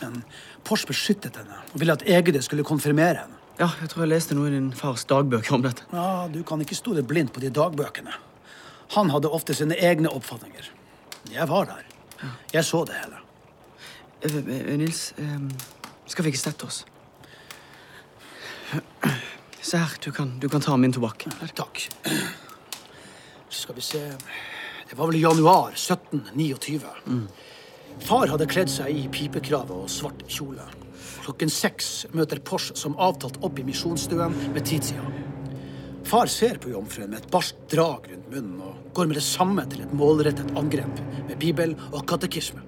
Men 0.00 0.22
Pors 0.66 0.84
beskyttet 0.86 1.36
henne 1.38 1.58
og 1.72 1.80
ville 1.80 1.94
at 1.96 2.04
Egede 2.06 2.42
skulle 2.42 2.64
konfirmere 2.66 3.24
henne. 3.24 3.42
Ja, 3.58 3.70
jeg 3.80 3.88
tror 3.88 4.04
jeg 4.04 4.12
leste 4.12 4.36
noe 4.36 4.50
i 4.50 4.52
din 4.52 4.68
fars 4.76 5.06
dagbøker 5.08 5.54
om 5.56 5.62
dette. 5.64 5.86
Ja, 5.92 6.28
Du 6.28 6.42
kan 6.44 6.60
ikke 6.60 6.76
stole 6.76 7.02
blindt 7.02 7.32
på 7.32 7.40
de 7.40 7.48
dagbøkene. 7.50 8.12
Han 8.94 9.10
hadde 9.10 9.30
ofte 9.32 9.54
sine 9.54 9.74
egne 9.80 10.12
oppfatninger. 10.12 10.68
Jeg 11.32 11.48
var 11.48 11.64
der. 11.64 11.86
Jeg 12.52 12.64
så 12.64 12.84
det 12.84 12.94
hele. 13.00 13.22
Eh, 14.22 14.36
eh, 14.36 14.76
Nils, 14.78 15.14
eh, 15.18 15.40
skal 16.06 16.24
vi 16.24 16.28
ikke 16.34 16.42
sette 16.42 16.66
oss? 16.68 16.84
Se 19.62 19.78
her, 19.78 19.96
du 20.04 20.12
kan, 20.12 20.38
du 20.38 20.48
kan 20.48 20.60
ta 20.60 20.76
min 20.76 20.92
tobakk. 20.92 21.26
Takk. 21.56 21.88
Så 23.48 23.62
Skal 23.62 23.74
vi 23.74 23.80
se 23.80 24.02
Det 24.90 24.96
var 24.96 25.10
vel 25.10 25.20
januar 25.20 25.72
1729. 25.74 26.80
Far 28.06 28.30
hadde 28.30 28.46
kledd 28.46 28.70
seg 28.70 28.92
i 28.94 29.06
pipekrave 29.10 29.74
og 29.74 29.90
svart 29.90 30.22
kjole. 30.30 30.62
Klokken 31.24 31.50
seks 31.50 32.06
møter 32.14 32.38
Porsche 32.38 32.76
som 32.78 32.94
avtalt 33.02 33.40
opp 33.46 33.58
i 33.58 33.64
misjonsstuen 33.66 34.36
med 34.54 34.66
tidssida. 34.68 35.02
Far 36.06 36.30
ser 36.30 36.60
på 36.62 36.70
jomfruen 36.70 37.10
med 37.10 37.24
et 37.24 37.32
barskt 37.32 37.64
drag 37.72 38.06
rundt 38.12 38.28
munnen 38.30 38.60
og 38.62 38.92
går 38.94 39.08
med 39.10 39.18
det 39.18 39.24
samme 39.26 39.64
til 39.72 39.82
et 39.82 39.96
målrettet 39.96 40.52
angrep 40.54 41.00
med 41.26 41.34
bibel 41.42 41.74
og 41.90 42.04
katekisme. 42.06 42.62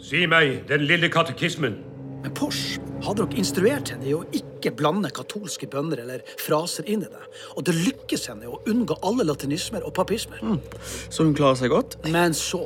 Si 0.00 0.24
meg 0.30 0.62
den 0.70 0.86
lille 0.88 1.10
katekismen. 1.12 1.76
Men 2.22 2.34
Pors 2.34 2.78
hadde 3.04 3.22
nok 3.22 3.36
instruert 3.38 3.92
henne 3.92 4.08
i 4.08 4.14
å 4.16 4.24
ikke 4.34 4.72
blande 4.76 5.10
katolske 5.14 5.68
bønner 5.70 6.02
eller 6.02 6.24
fraser 6.40 6.88
inn 6.90 7.04
i 7.06 7.10
det. 7.10 7.24
Og 7.54 7.66
det 7.68 7.76
lykkes 7.78 8.26
henne 8.32 8.50
å 8.50 8.58
unngå 8.68 8.98
alle 9.06 9.26
latinismer 9.28 9.86
og 9.86 9.94
papismer. 9.98 10.42
Så 11.08 11.26
hun 11.26 11.36
klarer 11.38 11.60
seg 11.60 11.72
godt? 11.74 11.98
Men 12.10 12.34
så, 12.36 12.64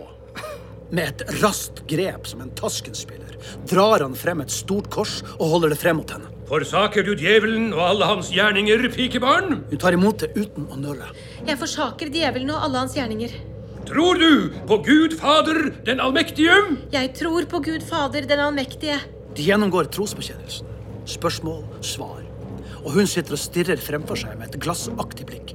med 0.93 1.05
et 1.11 1.37
raskt 1.43 1.85
grep 1.91 2.29
som 2.31 2.45
en 2.45 2.53
taskenspiller, 2.57 3.37
drar 3.69 4.05
han 4.05 4.17
frem 4.17 4.41
et 4.45 4.53
stort 4.53 4.89
kors 4.93 5.21
og 5.39 5.47
holder 5.57 5.75
det 5.75 5.81
frem 5.83 6.01
mot 6.01 6.17
henne. 6.17 6.33
Forsaker 6.49 7.05
du 7.07 7.15
djevelen 7.17 7.71
og 7.73 7.81
alle 7.87 8.09
hans 8.09 8.33
gjerninger, 8.33 8.89
pikebarn? 8.93 9.63
Hun 9.71 9.81
tar 9.81 9.97
imot 9.97 10.25
det 10.25 10.33
uten 10.37 10.69
å 10.69 10.81
nøle. 10.81 11.09
Jeg 11.47 11.61
forsaker 11.61 12.13
djevelen 12.13 12.53
og 12.53 12.67
alle 12.67 12.85
hans 12.85 12.97
gjerninger. 12.97 13.37
Tror 13.89 14.21
du 14.21 14.53
på 14.69 14.79
Gud 14.87 15.17
Fader 15.19 15.73
den 15.85 16.01
allmektige? 16.01 16.55
Jeg 16.93 17.11
tror 17.19 17.49
på 17.51 17.61
Gud 17.65 17.83
Fader 17.85 18.29
den 18.29 18.41
allmektige. 18.41 19.01
De 19.37 19.45
gjennomgår 19.47 19.89
trosbekjennelsen. 19.95 20.69
Spørsmål, 21.09 21.65
svar. 21.85 22.21
Og 22.83 22.91
hun 22.97 23.09
sitter 23.09 23.37
og 23.37 23.41
stirrer 23.41 23.81
fremfor 23.81 24.19
seg 24.19 24.37
med 24.39 24.53
et 24.53 24.61
glassaktig 24.63 25.27
blikk. 25.31 25.55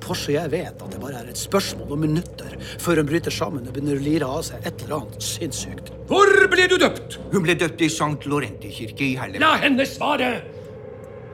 Pors 0.00 0.22
og 0.28 0.34
jeg 0.34 0.50
vet 0.52 0.82
at 0.82 0.92
det 0.92 1.00
bare 1.00 1.20
er 1.20 1.28
et 1.30 1.38
spørsmål 1.38 1.94
om 1.94 2.00
minutter 2.02 2.54
før 2.82 3.00
hun 3.00 3.08
bryter 3.10 3.34
sammen 3.34 3.66
og 3.66 3.74
begynner 3.76 4.00
å 4.00 4.04
lire 4.04 4.28
av 4.28 4.42
seg 4.48 4.64
et 4.66 4.84
eller 4.84 5.02
annet 5.04 5.26
sinnssykt. 5.26 5.92
Hvor 6.10 6.32
ble 6.50 6.66
du 6.70 6.76
døpt? 6.80 7.18
Hun 7.32 7.44
ble 7.46 7.54
døpt 7.60 7.84
i 7.84 7.90
St. 7.92 8.26
Laurenti-kirke 8.26 9.06
i 9.06 9.12
Herlem. 9.20 9.44
La 9.44 9.54
henne 9.62 9.86
svare. 9.88 10.32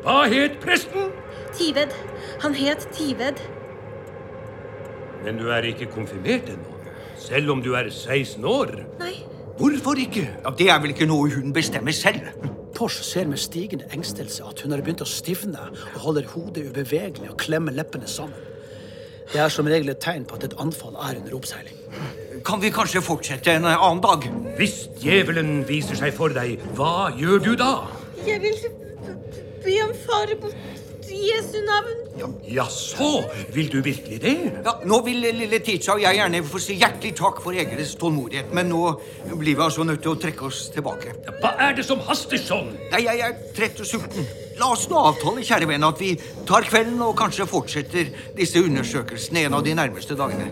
Hva 0.05 0.25
het 0.31 0.59
presten? 0.63 1.11
Tived. 1.57 1.95
Han 2.45 2.57
het 2.59 2.89
Tived. 2.95 3.41
Men 5.25 5.41
du 5.41 5.49
er 5.51 5.67
ikke 5.67 5.89
konfirmert 5.95 6.51
ennå. 6.53 6.75
Selv 7.19 7.55
om 7.55 7.63
du 7.65 7.73
er 7.79 7.89
16 7.89 8.45
år. 8.45 8.75
Nei, 9.01 9.15
Hvorfor 9.59 10.01
ikke? 10.01 10.27
Ja, 10.45 10.53
det 10.59 10.69
er 10.71 10.81
vel 10.83 10.93
ikke 10.93 11.09
noe 11.09 11.31
hun 11.33 11.55
bestemmer 11.57 11.95
selv? 11.97 12.29
Pors 12.77 12.99
ser 13.09 13.29
med 13.29 13.41
stigende 13.41 13.87
engstelse 13.97 14.45
at 14.45 14.61
hun 14.61 14.75
har 14.75 14.83
begynt 14.85 15.05
å 15.05 15.09
stivne 15.09 15.71
og 15.73 16.01
holder 16.05 16.29
hodet 16.35 16.67
ubevegelig 16.69 17.31
og 17.33 17.39
klemmer 17.41 17.73
leppene 17.73 18.09
sammen. 18.11 18.37
Det 19.33 19.41
er 19.43 19.51
som 19.51 19.67
regel 19.67 19.91
et 19.91 20.03
tegn 20.05 20.27
på 20.29 20.37
at 20.37 20.45
et 20.47 20.55
anfall 20.63 20.95
er 21.03 21.17
under 21.19 21.35
oppseiling. 21.35 21.79
Kan 22.47 22.61
vi 22.63 22.71
kanskje 22.71 23.03
fortsette 23.03 23.57
en 23.57 23.67
annen 23.67 24.03
dag? 24.05 24.29
Hvis 24.61 24.85
djevelen 25.01 25.65
viser 25.67 25.99
seg 25.99 26.15
for 26.15 26.37
deg, 26.37 26.61
hva 26.77 27.09
gjør 27.17 27.43
du 27.49 27.55
da? 27.59 27.73
jeg 28.27 28.43
vil 28.43 28.57
be 29.65 29.77
om 29.85 29.93
fare 30.07 30.37
på 30.41 30.51
Jesu 31.07 31.59
navn. 31.67 32.06
Ja, 32.49 32.65
så 32.71 33.25
vil 33.53 33.69
du 33.73 33.83
virkelig 33.85 34.21
det? 34.23 34.35
Ja, 34.65 34.73
nå 34.89 35.01
vil 35.05 35.21
lille 35.37 35.59
Ticha 35.65 35.97
og 35.97 36.01
jeg 36.01 36.17
gjerne 36.17 36.41
få 36.47 36.61
si 36.63 36.79
hjertelig 36.81 37.13
takk 37.19 37.43
for 37.45 37.57
Egeres 37.57 37.93
tålmodighet, 38.01 38.55
men 38.57 38.71
nå 38.73 38.83
blir 39.35 39.57
vi 39.57 39.65
altså 39.67 39.85
nødt 39.85 40.01
til 40.05 40.15
å 40.15 40.21
trekke 40.21 40.47
oss 40.49 40.67
tilbake. 40.75 41.13
Hva 41.43 41.53
er 41.69 41.77
det 41.77 41.85
som 41.87 42.01
haster 42.09 42.41
sånn? 42.41 42.73
Nei, 42.95 43.03
jeg 43.05 43.25
er 43.27 43.37
trett 43.57 43.83
og 43.85 43.91
sulten. 43.91 44.29
La 44.57 44.71
oss 44.73 44.87
nå 44.89 44.97
avtale, 44.97 45.45
kjære 45.45 45.69
venn, 45.69 45.85
at 45.85 46.01
vi 46.01 46.15
tar 46.49 46.65
kvelden 46.65 47.03
og 47.05 47.17
kanskje 47.19 47.49
fortsetter 47.51 48.09
disse 48.39 48.63
undersøkelsene 48.65 49.45
en 49.45 49.59
av 49.59 49.67
de 49.67 49.77
nærmeste 49.77 50.17
dagene. 50.17 50.49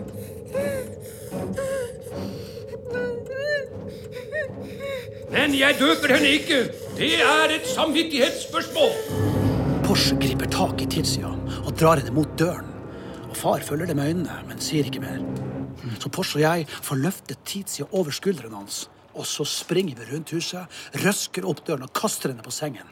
Men 5.33 5.57
jeg 5.57 5.79
døper 5.81 6.13
henne 6.15 6.35
ikke. 6.37 6.61
Det 6.99 7.15
er 7.25 7.57
et 7.57 7.67
samvittighetsspørsmål. 7.73 9.44
Pors 9.85 10.15
griper 10.17 10.49
tak 10.49 10.79
i 10.81 10.85
tidssida 10.89 11.29
og 11.61 11.75
drar 11.77 11.99
henne 12.01 12.15
mot 12.15 12.31
døren. 12.39 12.71
Og 13.29 13.35
Far 13.37 13.61
følger 13.61 13.91
det 13.91 13.95
med 13.97 14.07
øynene, 14.09 14.37
men 14.47 14.61
sier 14.63 14.87
ikke 14.89 15.03
mer. 15.03 15.19
Så 16.01 16.09
Porsche 16.09 16.39
og 16.39 16.41
jeg 16.41 16.63
får 16.87 16.97
løftet 17.03 17.43
tidssida 17.45 17.85
over 17.91 18.15
skulderen 18.17 18.55
hans. 18.57 18.79
Og 19.13 19.27
så 19.29 19.45
springer 19.45 19.99
vi 19.99 20.07
rundt 20.09 20.33
huset, 20.33 20.65
røsker 21.03 21.45
opp 21.45 21.61
døren 21.67 21.85
og 21.85 21.93
kaster 21.93 22.33
henne 22.33 22.41
på 22.41 22.53
sengen. 22.55 22.87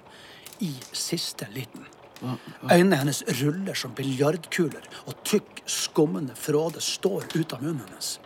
I 0.62 0.70
siste 0.94 1.48
liten. 1.56 1.88
Øynene 2.70 3.00
hennes 3.02 3.24
ruller 3.42 3.74
som 3.74 3.96
biljardkuler, 3.98 4.86
og 5.10 5.18
tykk, 5.26 5.64
skummende 5.66 6.38
fråde 6.38 6.82
står 6.82 7.26
ut 7.34 7.58
av 7.58 7.64
munnen 7.66 7.82
hennes. 7.88 8.20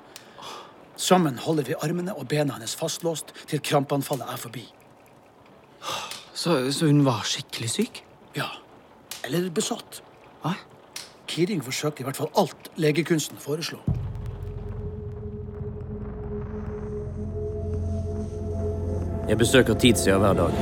Sammen 1.00 1.40
holder 1.40 1.70
vi 1.72 1.80
armene 1.80 2.18
og 2.20 2.28
bena 2.28 2.60
hennes 2.60 2.76
fastlåst 2.76 3.32
til 3.48 3.64
krampeanfallet 3.64 4.28
er 4.28 4.44
forbi. 4.44 4.66
Så, 6.36 6.60
så 6.76 6.92
hun 6.92 7.06
var 7.08 7.24
skikkelig 7.24 7.72
syk? 7.78 8.04
Ja. 8.38 8.52
Eller 9.26 9.50
besatt. 9.50 10.02
Hva? 10.44 10.54
Kiring 11.28 11.64
forsøkte 11.66 12.04
i 12.04 12.08
hvert 12.08 12.20
fall 12.20 12.30
alt 12.38 12.70
legekunsten 12.80 13.40
foreslo. 13.42 13.82
Jeg 19.28 19.40
besøker 19.42 19.76
Tizia 19.76 20.20
hver 20.22 20.38
dag. 20.38 20.54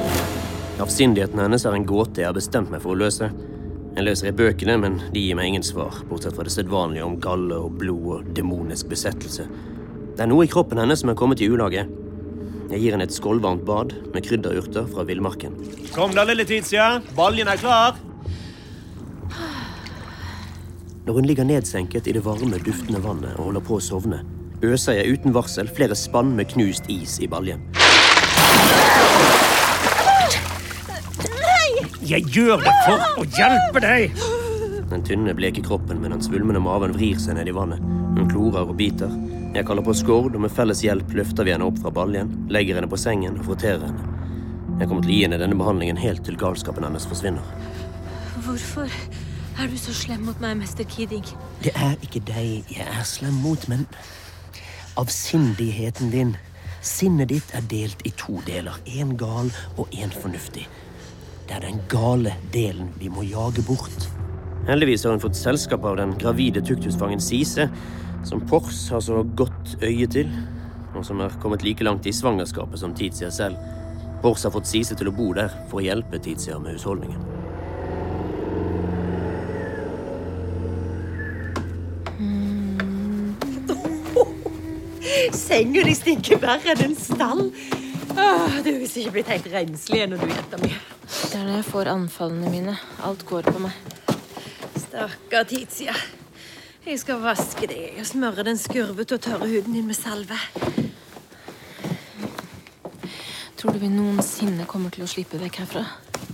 Avsindigheten 0.82 1.40
hennes 1.44 1.68
er 1.68 1.76
en 1.78 1.86
gåte 1.86 2.24
jeg 2.24 2.32
har 2.32 2.38
bestemt 2.38 2.72
meg 2.74 2.82
for 2.82 2.96
å 2.96 3.02
løse. 3.04 3.30
Jeg 3.96 4.04
leser 4.08 4.32
i 4.32 4.36
bøkene, 4.36 4.80
men 4.82 4.98
de 5.14 5.22
gir 5.22 5.38
meg 5.38 5.52
ingen 5.52 5.64
svar, 5.64 6.02
bortsett 6.10 6.36
fra 6.36 6.48
det 6.48 6.56
sedvanlige 6.56 7.06
om 7.06 7.20
galle 7.22 7.60
og 7.68 7.78
blod 7.80 8.08
og 8.16 8.34
demonisk 8.36 8.90
besettelse. 8.92 9.46
Det 10.16 10.24
er 10.24 10.32
noe 10.32 10.48
i 10.48 10.52
kroppen 10.52 10.82
hennes 10.82 11.04
som 11.04 11.12
er 11.12 11.20
kommet 11.20 11.44
i 11.44 11.52
ulage. 11.52 11.86
Jeg 12.72 12.82
gir 12.82 12.96
henne 12.96 13.06
et 13.06 13.14
skålvarmt 13.14 13.66
bad 13.68 13.94
med 14.14 14.26
krydderurter 14.26 14.88
fra 14.90 15.06
villmarken. 15.06 15.54
Kom 15.94 16.16
da, 16.18 16.26
lille 16.26 16.46
Tizia. 16.50 17.00
Baljen 17.16 17.48
er 17.52 17.62
klar. 17.62 18.00
Når 21.06 21.20
hun 21.20 21.28
ligger 21.30 21.46
nedsenket 21.46 22.08
i 22.10 22.16
det 22.18 22.24
varme, 22.26 22.58
duftende 22.66 23.02
vannet 23.04 23.36
og 23.38 23.52
holder 23.52 23.66
på 23.68 23.78
å 23.78 23.84
sovne, 23.84 24.24
øser 24.66 24.98
jeg 24.98 25.20
uten 25.20 25.36
varsel 25.36 25.70
flere 25.70 25.94
spann 25.94 26.34
med 26.34 26.50
knust 26.56 26.90
is 26.90 27.20
i 27.22 27.30
baljen. 27.30 27.62
Nei! 31.30 31.86
Jeg 32.10 32.26
gjør 32.34 32.66
det 32.66 32.74
for 32.88 33.22
å 33.22 33.28
hjelpe 33.38 33.86
deg. 33.86 34.18
Den 34.90 35.06
tynne, 35.06 35.38
bleke 35.38 35.62
kroppen 35.66 36.02
med 36.02 36.16
den 36.16 36.26
svulmende 36.26 36.62
maven 36.66 36.98
vrir 36.98 37.22
seg 37.22 37.38
ned 37.38 37.54
i 37.54 37.54
vannet. 37.54 37.82
Hun 38.18 38.30
klorer 38.32 38.66
og 38.66 38.78
biter. 38.82 39.14
Jeg 39.56 39.64
kaller 39.64 39.86
på 39.88 39.94
skord, 39.96 40.34
og 40.36 40.42
med 40.44 40.52
felles 40.52 40.82
hjelp 40.84 41.14
løfter 41.16 41.48
vi 41.48 41.54
henne 41.54 41.64
opp 41.70 41.78
fra 41.80 41.92
baljen, 41.96 42.34
legger 42.52 42.76
henne 42.76 42.90
på 42.92 42.98
sengen 43.00 43.38
og 43.40 43.46
frotterer 43.48 43.86
henne. 43.86 44.10
Jeg 44.82 44.90
kommer 44.90 45.06
til 45.06 45.14
å 45.14 45.16
gi 45.16 45.22
henne 45.24 45.40
denne 45.40 45.56
behandlingen 45.56 46.02
helt 46.02 46.26
til 46.28 46.36
galskapen 46.36 46.84
hennes 46.84 47.06
forsvinner. 47.08 47.46
Hvorfor 48.44 48.92
er 48.92 49.72
du 49.72 49.78
så 49.80 49.96
slem 49.96 50.26
mot 50.28 50.44
meg, 50.44 50.58
mester 50.60 50.84
Kidding? 50.84 51.24
Det 51.64 51.72
er 51.72 51.96
ikke 52.04 52.20
deg 52.28 52.68
jeg 52.76 52.84
er 52.84 53.08
slem 53.08 53.40
mot, 53.46 53.64
men 53.72 53.88
avsindigheten 55.00 56.12
din. 56.12 56.36
Sinnet 56.84 57.32
ditt 57.32 57.56
er 57.56 57.64
delt 57.72 58.04
i 58.04 58.12
to 58.20 58.42
deler. 58.46 58.76
En 59.00 59.16
gal 59.16 59.54
og 59.80 59.88
en 59.96 60.12
fornuftig. 60.12 60.68
Det 61.48 61.56
er 61.56 61.64
den 61.64 61.80
gale 61.88 62.36
delen 62.52 62.92
vi 63.00 63.08
må 63.08 63.24
jage 63.24 63.64
bort. 63.64 64.10
Heldigvis 64.68 65.08
har 65.08 65.16
hun 65.16 65.24
fått 65.24 65.40
selskap 65.40 65.86
av 65.88 65.96
den 66.02 66.18
gravide 66.20 66.60
tukthusfangen 66.66 67.24
Sise, 67.24 67.70
som 68.26 68.42
Pors 68.42 68.90
har 68.90 69.00
så 69.00 69.24
godt 69.24 69.78
øye 69.84 70.08
til, 70.08 70.32
og 70.96 71.06
som 71.06 71.22
er 71.22 71.34
kommet 71.42 71.64
like 71.64 71.84
langt 71.84 72.06
i 72.06 72.14
svangerskapet 72.14 72.80
som 72.80 72.94
Tizia 72.96 73.30
selv. 73.30 73.56
Pors 74.22 74.44
har 74.44 74.54
fått 74.56 74.68
Sise 74.70 74.98
til 74.98 75.12
å 75.12 75.14
bo 75.14 75.32
der 75.38 75.54
for 75.70 75.82
å 75.82 75.86
hjelpe 75.86 76.20
Tizia 76.24 76.58
med 76.60 76.78
husholdningen. 76.78 77.22
Senga 85.36 85.84
di 85.86 85.94
stinker 85.96 86.42
verre 86.42 86.74
enn 86.74 86.90
en 86.90 86.98
stall. 86.98 87.46
Åh, 88.16 88.60
du 88.64 88.72
er 88.72 88.82
visst 88.82 88.98
ikke 89.00 89.18
blitt 89.20 89.32
helt 89.34 89.48
renslig 89.54 90.02
ennå, 90.06 90.18
du, 90.18 90.28
jenta 90.32 90.60
mi. 90.64 90.74
Det 91.06 91.38
er 91.38 91.46
når 91.46 91.58
jeg 91.60 91.70
får 91.70 91.94
anfallene 91.94 92.52
mine. 92.52 92.78
Alt 93.06 93.26
går 93.30 93.48
på 93.52 93.66
meg. 93.68 93.76
Stakkar 94.88 95.46
Tizia. 95.50 95.96
Jeg 96.86 97.00
skal 97.02 97.18
vaske 97.18 97.66
deg 97.66 97.96
og 97.98 98.06
smøre 98.06 98.44
den 98.46 98.60
skurvete 98.62 99.16
og 99.18 99.22
tørre 99.26 99.48
huden 99.50 99.74
din 99.74 99.88
med 99.90 99.98
salve. 99.98 100.38
Tror 103.58 103.74
du 103.74 103.80
vi 103.82 103.90
noensinne 103.90 104.68
kommer 104.70 104.94
til 104.94 105.02
å 105.02 105.10
slippe 105.10 105.40
vekk 105.42 105.58
herfra? 105.64 105.82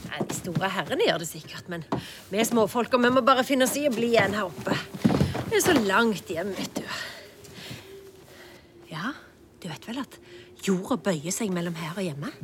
Nei, 0.10 0.20
De 0.28 0.36
store 0.36 0.74
herrene 0.76 1.08
gjør 1.08 1.24
det 1.24 1.30
sikkert, 1.30 1.72
men 1.72 1.86
vi 2.34 2.44
småfolk 2.44 2.98
og 2.98 3.06
vi 3.06 3.14
må 3.16 3.24
bare 3.24 3.46
finne 3.48 3.64
oss 3.64 3.78
i 3.80 3.86
å 3.88 3.94
bli 3.96 4.10
igjen 4.12 4.36
her 4.36 4.50
oppe. 4.50 4.76
Det 5.48 5.62
er 5.62 5.64
så 5.70 5.78
langt 5.78 6.28
hjem, 6.36 6.52
vet 6.60 6.82
du. 6.82 7.00
Ja, 8.92 9.14
du 9.64 9.70
vet 9.72 9.88
vel 9.88 10.04
at 10.04 10.20
jorda 10.68 11.00
bøyer 11.08 11.32
seg 11.32 11.56
mellom 11.56 11.80
her 11.80 11.96
og 11.96 12.04
hjemme? 12.10 12.36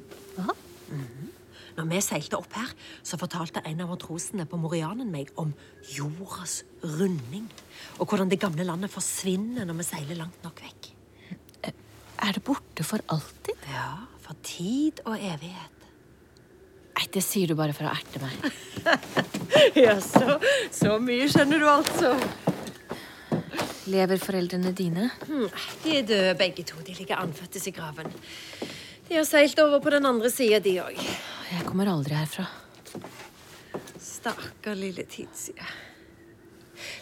Når 1.77 1.85
vi 1.91 1.99
seilte 2.01 2.39
opp 2.39 2.55
her, 2.57 2.71
så 3.05 3.19
fortalte 3.21 3.61
en 3.69 3.83
av 3.85 3.91
matrosene 3.91 4.47
på 4.49 4.57
Morianen 4.57 5.11
meg 5.13 5.29
om 5.37 5.51
jordas 5.93 6.63
runding, 6.81 7.45
og 8.01 8.09
hvordan 8.09 8.31
det 8.31 8.39
gamle 8.41 8.65
landet 8.65 8.89
forsvinner 8.93 9.67
når 9.69 9.77
vi 9.83 9.85
seiler 9.91 10.17
langt 10.23 10.41
nok 10.45 10.61
vekk. 10.65 10.91
Er 12.17 12.33
det 12.33 12.41
borte 12.41 12.81
for 12.81 13.03
alltid? 13.13 13.59
Ja, 13.69 13.91
for 14.25 14.33
tid 14.41 15.03
og 15.05 15.19
evighet. 15.21 15.73
Nei, 16.97 17.05
det 17.13 17.21
sier 17.21 17.51
du 17.51 17.53
bare 17.59 17.75
for 17.77 17.85
å 17.85 17.93
erte 17.93 18.23
meg. 18.23 18.47
Ja, 19.77 19.93
så, 20.01 20.37
så 20.73 20.95
mye 21.01 21.25
skjønner 21.31 21.61
du 21.61 21.65
altså. 21.69 22.09
Lever 23.89 24.19
foreldrene 24.21 24.71
dine? 24.75 25.07
Hmm, 25.27 25.45
De 25.83 25.93
er 25.99 26.05
døde 26.07 26.33
begge 26.39 26.65
to. 26.67 26.79
De 26.85 26.95
ligger 26.97 27.21
anføttes 27.21 27.67
i 27.69 27.73
graven. 27.75 28.09
De 29.07 29.15
har 29.15 29.25
seilt 29.25 29.59
over 29.59 29.79
på 29.79 29.89
den 29.89 30.05
andre 30.05 30.29
sida, 30.31 30.59
de 30.59 30.77
òg. 30.83 30.97
Jeg 31.51 31.63
kommer 31.67 31.87
aldri 31.87 32.15
herfra. 32.17 32.45
Stakkar 34.03 34.75
lille 34.75 35.05
Tizia. 35.07 35.67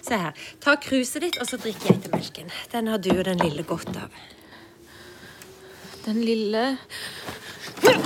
Se 0.06 0.18
her. 0.22 0.34
Ta 0.62 0.76
kruset 0.82 1.24
ditt, 1.26 1.40
og 1.42 1.50
så 1.50 1.58
drikker 1.58 1.90
jeg 1.90 1.98
etter 2.00 2.14
melken. 2.14 2.52
Den 2.72 2.92
har 2.94 3.02
du 3.02 3.10
og 3.16 3.24
den 3.26 3.42
lille 3.42 3.66
godt 3.68 3.90
av. 3.98 4.14
Den 6.06 6.22
lille 6.22 6.66
Nei, 7.86 7.98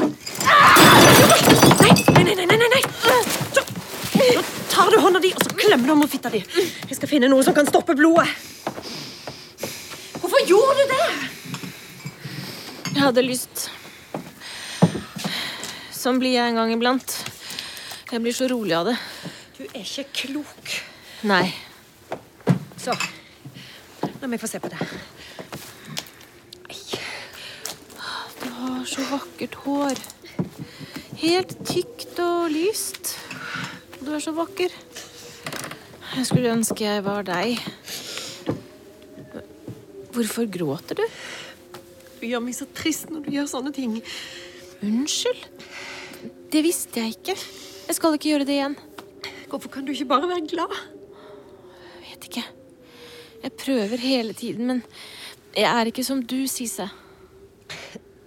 nei, 2.24 2.36
nei, 2.36 2.46
nei, 2.46 2.70
nei, 2.72 2.84
så 3.54 3.62
tar 4.72 4.92
du 4.92 4.98
hånda 5.04 5.20
di, 5.24 5.32
og 5.36 5.44
så 5.44 5.52
klemmer 5.58 5.90
du 5.90 5.94
om 5.94 6.06
fitta 6.10 6.32
di. 6.32 6.40
Jeg 6.88 6.96
skal 6.98 7.12
finne 7.12 7.30
noe 7.32 7.44
som 7.46 7.56
kan 7.58 7.68
stoppe 7.68 7.96
blodet. 8.00 8.28
Hvorfor 10.20 10.46
gjorde 10.48 10.80
du 10.80 10.94
det? 10.94 11.10
Jeg 12.94 13.04
hadde 13.04 13.26
lyst. 13.28 13.70
Sånn 16.10 16.18
blir 16.18 16.32
jeg 16.34 16.50
en 16.50 16.56
gang 16.58 16.72
iblant. 16.74 17.12
Jeg 18.10 18.22
blir 18.24 18.34
så 18.34 18.48
rolig 18.50 18.74
av 18.74 18.88
det. 18.88 18.96
Du 19.54 19.60
er 19.68 19.84
ikke 19.84 20.08
klok. 20.24 20.72
Nei. 21.30 21.52
Så. 22.82 22.96
La 24.18 24.30
meg 24.32 24.42
få 24.42 24.50
se 24.50 24.58
på 24.58 24.72
det. 24.74 24.88
Du 28.42 28.48
har 28.56 28.90
så 28.90 29.06
vakkert 29.12 29.60
hår. 29.68 30.02
Helt 31.22 31.54
tykt 31.70 32.18
og 32.26 32.50
lyst. 32.56 33.14
Du 34.02 34.10
er 34.10 34.26
så 34.26 34.34
vakker. 34.34 34.74
Jeg 36.16 36.26
skulle 36.26 36.56
ønske 36.58 36.90
jeg 36.90 37.06
var 37.06 37.30
deg. 37.30 37.62
Hvorfor 40.18 40.50
gråter 40.58 41.04
du? 41.04 41.06
Du 42.18 42.28
gjør 42.34 42.48
meg 42.50 42.58
så 42.58 42.66
trist 42.82 43.14
når 43.14 43.30
du 43.30 43.34
gjør 43.38 43.54
sånne 43.54 43.78
ting. 43.78 44.00
Unnskyld. 44.82 45.59
Det 46.50 46.64
visste 46.66 46.98
jeg 46.98 47.14
ikke. 47.14 47.36
Jeg 47.88 47.96
skal 47.96 48.16
ikke 48.18 48.32
gjøre 48.32 48.46
det 48.48 48.56
igjen. 48.56 48.76
Hvorfor 49.50 49.70
kan 49.70 49.86
du 49.86 49.92
ikke 49.94 50.08
bare 50.10 50.30
være 50.30 50.48
glad? 50.50 50.74
Jeg 52.02 52.16
Vet 52.16 52.24
ikke. 52.30 52.46
Jeg 53.44 53.52
prøver 53.54 54.02
hele 54.02 54.34
tiden, 54.34 54.68
men 54.68 54.82
jeg 55.56 55.70
er 55.70 55.86
ikke 55.86 56.04
som 56.04 56.24
du, 56.26 56.48
Sise. 56.48 56.90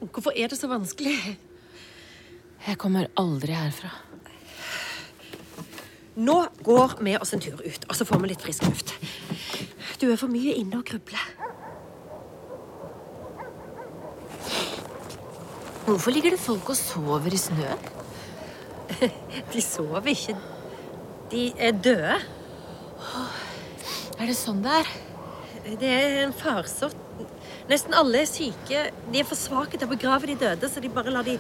Hvorfor 0.01 0.33
er 0.37 0.49
det 0.49 0.59
så 0.59 0.71
vanskelig? 0.71 1.17
Jeg 2.67 2.79
kommer 2.79 3.11
aldri 3.19 3.53
herfra. 3.53 3.91
Nå 6.17 6.37
går 6.63 6.95
vi 7.03 7.17
oss 7.19 7.35
en 7.35 7.43
tur 7.43 7.59
ut, 7.59 7.87
og 7.89 7.97
så 7.97 8.05
får 8.05 8.23
vi 8.23 8.31
litt 8.31 8.45
frisk 8.45 8.69
luft. 8.69 8.95
Du 9.99 10.07
er 10.13 10.21
for 10.21 10.31
mye 10.31 10.55
inne 10.61 10.79
og 10.79 10.87
grubler. 10.87 11.27
Hvorfor 15.87 16.15
ligger 16.15 16.37
det 16.37 16.41
folk 16.41 16.71
og 16.71 16.79
sover 16.79 17.35
i 17.35 17.41
snøen? 17.41 17.91
De 19.53 19.63
sover 19.65 20.13
ikke. 20.13 20.37
De 21.33 21.47
er 21.59 21.73
døde. 21.73 22.19
Er 24.21 24.29
det 24.29 24.37
sånn 24.39 24.61
det 24.65 24.75
er? 24.83 24.91
Det 25.81 25.89
er 25.89 26.19
en 26.27 26.35
farsott. 26.37 26.97
Nesten 27.71 27.95
alle 27.97 28.23
er 28.23 28.29
syke. 28.29 28.85
De 29.13 29.21
er 29.23 29.27
for 29.29 29.39
svake 29.39 29.79
til 29.79 29.87
å 29.87 29.93
begrave 29.95 30.29
de 30.31 30.37
døde, 30.41 30.69
så 30.69 30.83
de 30.83 30.91
bare 30.93 31.13
lar 31.15 31.27
de 31.27 31.39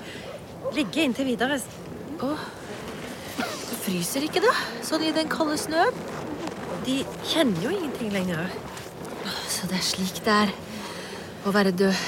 ligge 0.77 1.03
inntil 1.05 1.29
videre. 1.33 1.59
Åh, 2.23 2.49
Du 3.37 3.75
fryser 3.83 4.23
ikke, 4.23 4.43
da? 4.45 4.53
Sånn 4.87 5.03
i 5.03 5.13
den 5.15 5.31
kalde 5.33 5.57
snøen? 5.59 5.97
De 6.87 7.01
kjenner 7.27 7.65
jo 7.67 7.73
ingenting 7.75 8.13
lenger. 8.15 8.51
Så 9.51 9.69
det 9.71 9.79
er 9.79 9.87
slik 9.87 10.21
det 10.27 10.35
er 10.47 10.53
å 11.47 11.53
være 11.55 11.75
død. 11.75 11.99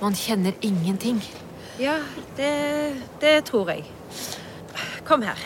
Man 0.00 0.16
kjenner 0.16 0.56
ingenting. 0.64 1.20
Ja, 1.80 1.98
det, 2.38 2.50
det 3.20 3.36
tror 3.48 3.70
jeg. 3.72 3.84
Kom 5.04 5.24
her. 5.26 5.40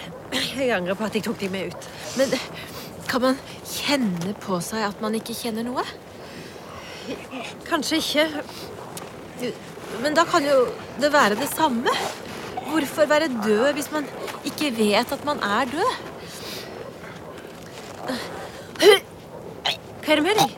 Jeg 0.58 0.70
angrer 0.74 0.94
på 0.98 1.06
at 1.08 1.16
jeg 1.18 1.24
tok 1.26 1.38
de 1.40 1.48
med 1.50 1.72
ut. 1.72 1.88
Men 2.18 2.34
kan 3.08 3.24
man 3.24 3.38
kjenne 3.66 4.34
på 4.42 4.60
seg 4.64 4.84
at 4.86 5.00
man 5.02 5.16
ikke 5.18 5.36
kjenner 5.36 5.66
noe? 5.66 5.84
Kanskje 7.68 7.98
ikke. 8.02 8.26
Men 10.04 10.14
da 10.14 10.24
kan 10.28 10.44
jo 10.46 10.60
det 11.00 11.10
være 11.14 11.38
det 11.40 11.48
samme. 11.50 11.94
Hvorfor 12.68 13.08
være 13.08 13.30
død 13.32 13.72
hvis 13.78 13.90
man 13.94 14.06
ikke 14.46 14.70
vet 14.76 15.12
at 15.16 15.24
man 15.26 15.40
er 15.42 15.70
død? 15.72 15.92
Hva 18.78 20.14
er 20.14 20.20
det 20.20 20.24
med 20.24 20.38
deg? 20.40 20.56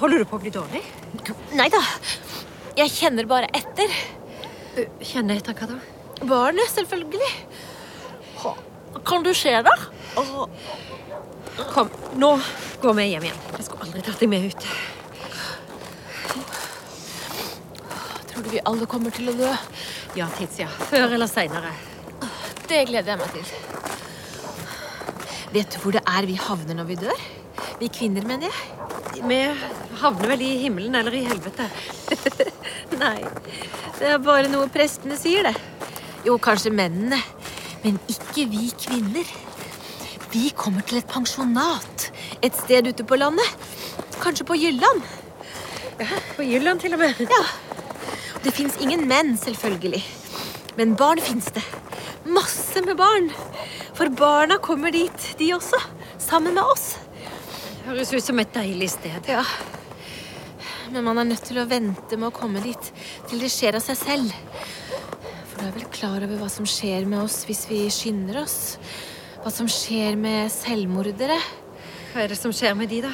Holder 0.00 0.22
du 0.22 0.28
på 0.30 0.38
å 0.38 0.42
bli 0.42 0.52
dårlig? 0.54 0.80
Nei 1.58 1.68
da. 1.72 1.82
Jeg 2.78 2.94
kjenner 2.94 3.28
bare 3.28 3.50
etter. 3.54 3.92
Kjenner 5.04 5.36
etter 5.36 5.54
hva 5.58 5.68
da? 5.74 5.80
Barnet, 6.20 6.70
selvfølgelig. 6.72 7.28
Kan 9.10 9.24
du 9.26 9.34
se 9.34 9.50
der? 9.50 9.80
Kom, 11.74 11.88
nå 12.14 12.28
går 12.82 12.94
vi 12.94 13.06
hjem 13.10 13.24
igjen. 13.26 13.40
Jeg 13.56 13.64
skulle 13.66 13.86
aldri 13.88 14.02
tatt 14.06 14.20
deg 14.22 14.30
med 14.30 14.44
ut. 14.46 14.66
Tror 18.30 18.44
du 18.46 18.50
vi 18.52 18.62
alle 18.70 18.86
kommer 18.92 19.14
til 19.14 19.32
å 19.32 19.34
dø? 19.34 19.50
Ja, 20.14 20.28
Tizia. 20.38 20.68
Før 20.92 21.16
eller 21.16 21.30
seinere. 21.30 21.72
Det 22.70 22.84
gleder 22.86 23.16
jeg 23.16 23.18
meg 23.18 23.34
til. 23.34 23.50
Vet 25.56 25.74
du 25.74 25.80
hvor 25.82 25.98
det 25.98 26.04
er 26.06 26.30
vi 26.30 26.38
havner 26.38 26.78
når 26.78 26.90
vi 26.92 27.00
dør? 27.02 27.26
Vi 27.80 27.90
kvinner, 27.90 28.22
mener 28.30 28.46
jeg. 28.46 29.26
Vi 29.26 29.40
havner 30.04 30.34
vel 30.36 30.46
i 30.46 30.52
himmelen 30.62 30.94
eller 31.00 31.18
i 31.18 31.24
helvete. 31.26 31.66
Nei, 33.02 33.18
det 33.98 34.14
er 34.14 34.22
bare 34.22 34.46
noe 34.52 34.70
prestene 34.70 35.18
sier, 35.18 35.50
det. 35.50 35.56
Jo, 36.22 36.38
kanskje 36.38 36.70
mennene, 36.70 37.18
men 37.84 37.98
ikke 38.10 38.46
vi 38.50 38.68
kvinner. 38.80 39.30
Vi 40.30 40.50
kommer 40.56 40.84
til 40.86 41.00
et 41.00 41.10
pensjonat 41.10 42.10
et 42.42 42.56
sted 42.56 42.86
ute 42.86 43.04
på 43.04 43.18
landet. 43.18 43.66
Kanskje 44.20 44.46
på 44.46 44.56
Jylland. 44.58 45.02
Ja, 46.00 46.20
på 46.36 46.46
Jylland 46.46 46.80
til 46.80 46.94
og 46.94 47.02
med. 47.02 47.20
Ja. 47.20 47.42
Det 48.44 48.54
fins 48.56 48.78
ingen 48.80 49.04
menn, 49.08 49.34
selvfølgelig. 49.36 50.00
Men 50.78 50.94
barn 50.96 51.20
fins 51.20 51.50
det. 51.52 51.64
Masse 52.24 52.80
med 52.86 52.96
barn. 52.96 53.28
For 53.94 54.08
barna 54.16 54.56
kommer 54.62 54.94
dit, 54.94 55.26
de 55.38 55.52
også. 55.56 55.80
Sammen 56.18 56.54
med 56.54 56.62
oss. 56.62 56.94
Høres 57.84 58.14
ut 58.14 58.24
som 58.24 58.40
et 58.40 58.54
deilig 58.54 58.90
sted. 58.94 59.28
Ja. 59.28 59.44
Men 60.90 61.04
man 61.04 61.20
er 61.20 61.28
nødt 61.28 61.44
til 61.46 61.60
å 61.60 61.68
vente 61.68 62.16
med 62.16 62.30
å 62.30 62.34
komme 62.34 62.62
dit 62.64 62.92
til 63.28 63.42
det 63.42 63.50
skjer 63.52 63.76
av 63.78 63.84
seg 63.84 63.98
selv. 64.00 64.32
Du 65.60 65.66
er 65.68 65.74
vel 65.74 65.90
klar 65.92 66.22
over 66.24 66.38
hva 66.40 66.46
som 66.48 66.64
skjer 66.64 67.04
med 67.04 67.20
oss 67.20 67.42
hvis 67.44 67.66
vi 67.68 67.82
skynder 67.92 68.38
oss? 68.40 68.78
Hva 69.42 69.50
som 69.52 69.66
skjer 69.68 70.16
med 70.16 70.48
selvmordere? 70.48 71.36
Hva 72.14 72.22
er 72.22 72.32
det 72.32 72.38
som 72.40 72.54
skjer 72.56 72.72
med 72.78 72.88
de, 72.88 73.02
da? 73.04 73.10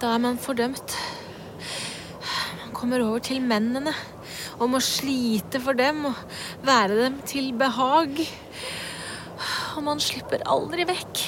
Da 0.00 0.14
er 0.14 0.22
man 0.24 0.40
fordømt. 0.40 0.94
Man 2.62 2.72
kommer 2.72 3.04
over 3.04 3.20
til 3.28 3.44
mennene 3.44 3.92
og 4.56 4.72
må 4.72 4.80
slite 4.80 5.60
for 5.60 5.76
dem 5.76 6.08
og 6.08 6.24
være 6.64 6.96
dem 7.02 7.20
til 7.28 7.52
behag. 7.60 8.24
Og 9.76 9.84
man 9.84 10.00
slipper 10.00 10.48
aldri 10.48 10.88
vekk. 10.88 11.24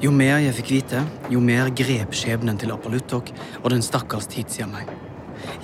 Jo 0.00 0.16
mer 0.16 0.40
jeg 0.48 0.56
fikk 0.62 0.78
vite, 0.78 1.04
jo 1.28 1.44
mer 1.44 1.68
grep 1.76 2.16
skjebnen 2.16 2.56
til 2.56 2.72
Apaluttok 2.72 3.36
og 3.60 3.74
den 3.76 3.84
stakkars 3.84 4.32
Tizia 4.32 4.64
meg. 4.64 4.88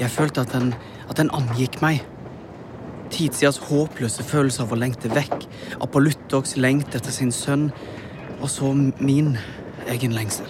Jeg 0.01 0.11
følte 0.11 0.45
at 0.45 0.53
den, 0.55 0.73
at 1.11 1.19
den 1.19 1.33
angikk 1.35 1.81
meg. 1.83 2.05
Tizias 3.11 3.59
håpløse 3.67 4.23
følelse 4.23 4.63
av 4.63 4.73
å 4.73 4.79
lengte 4.79 5.11
vekk, 5.11 5.47
Apollutoks 5.83 6.57
lengte 6.57 7.01
etter 7.01 7.15
sin 7.15 7.33
sønn, 7.35 7.71
og 8.41 8.49
så 8.49 8.71
min 8.73 9.35
egen 9.91 10.15
lengsel. 10.15 10.49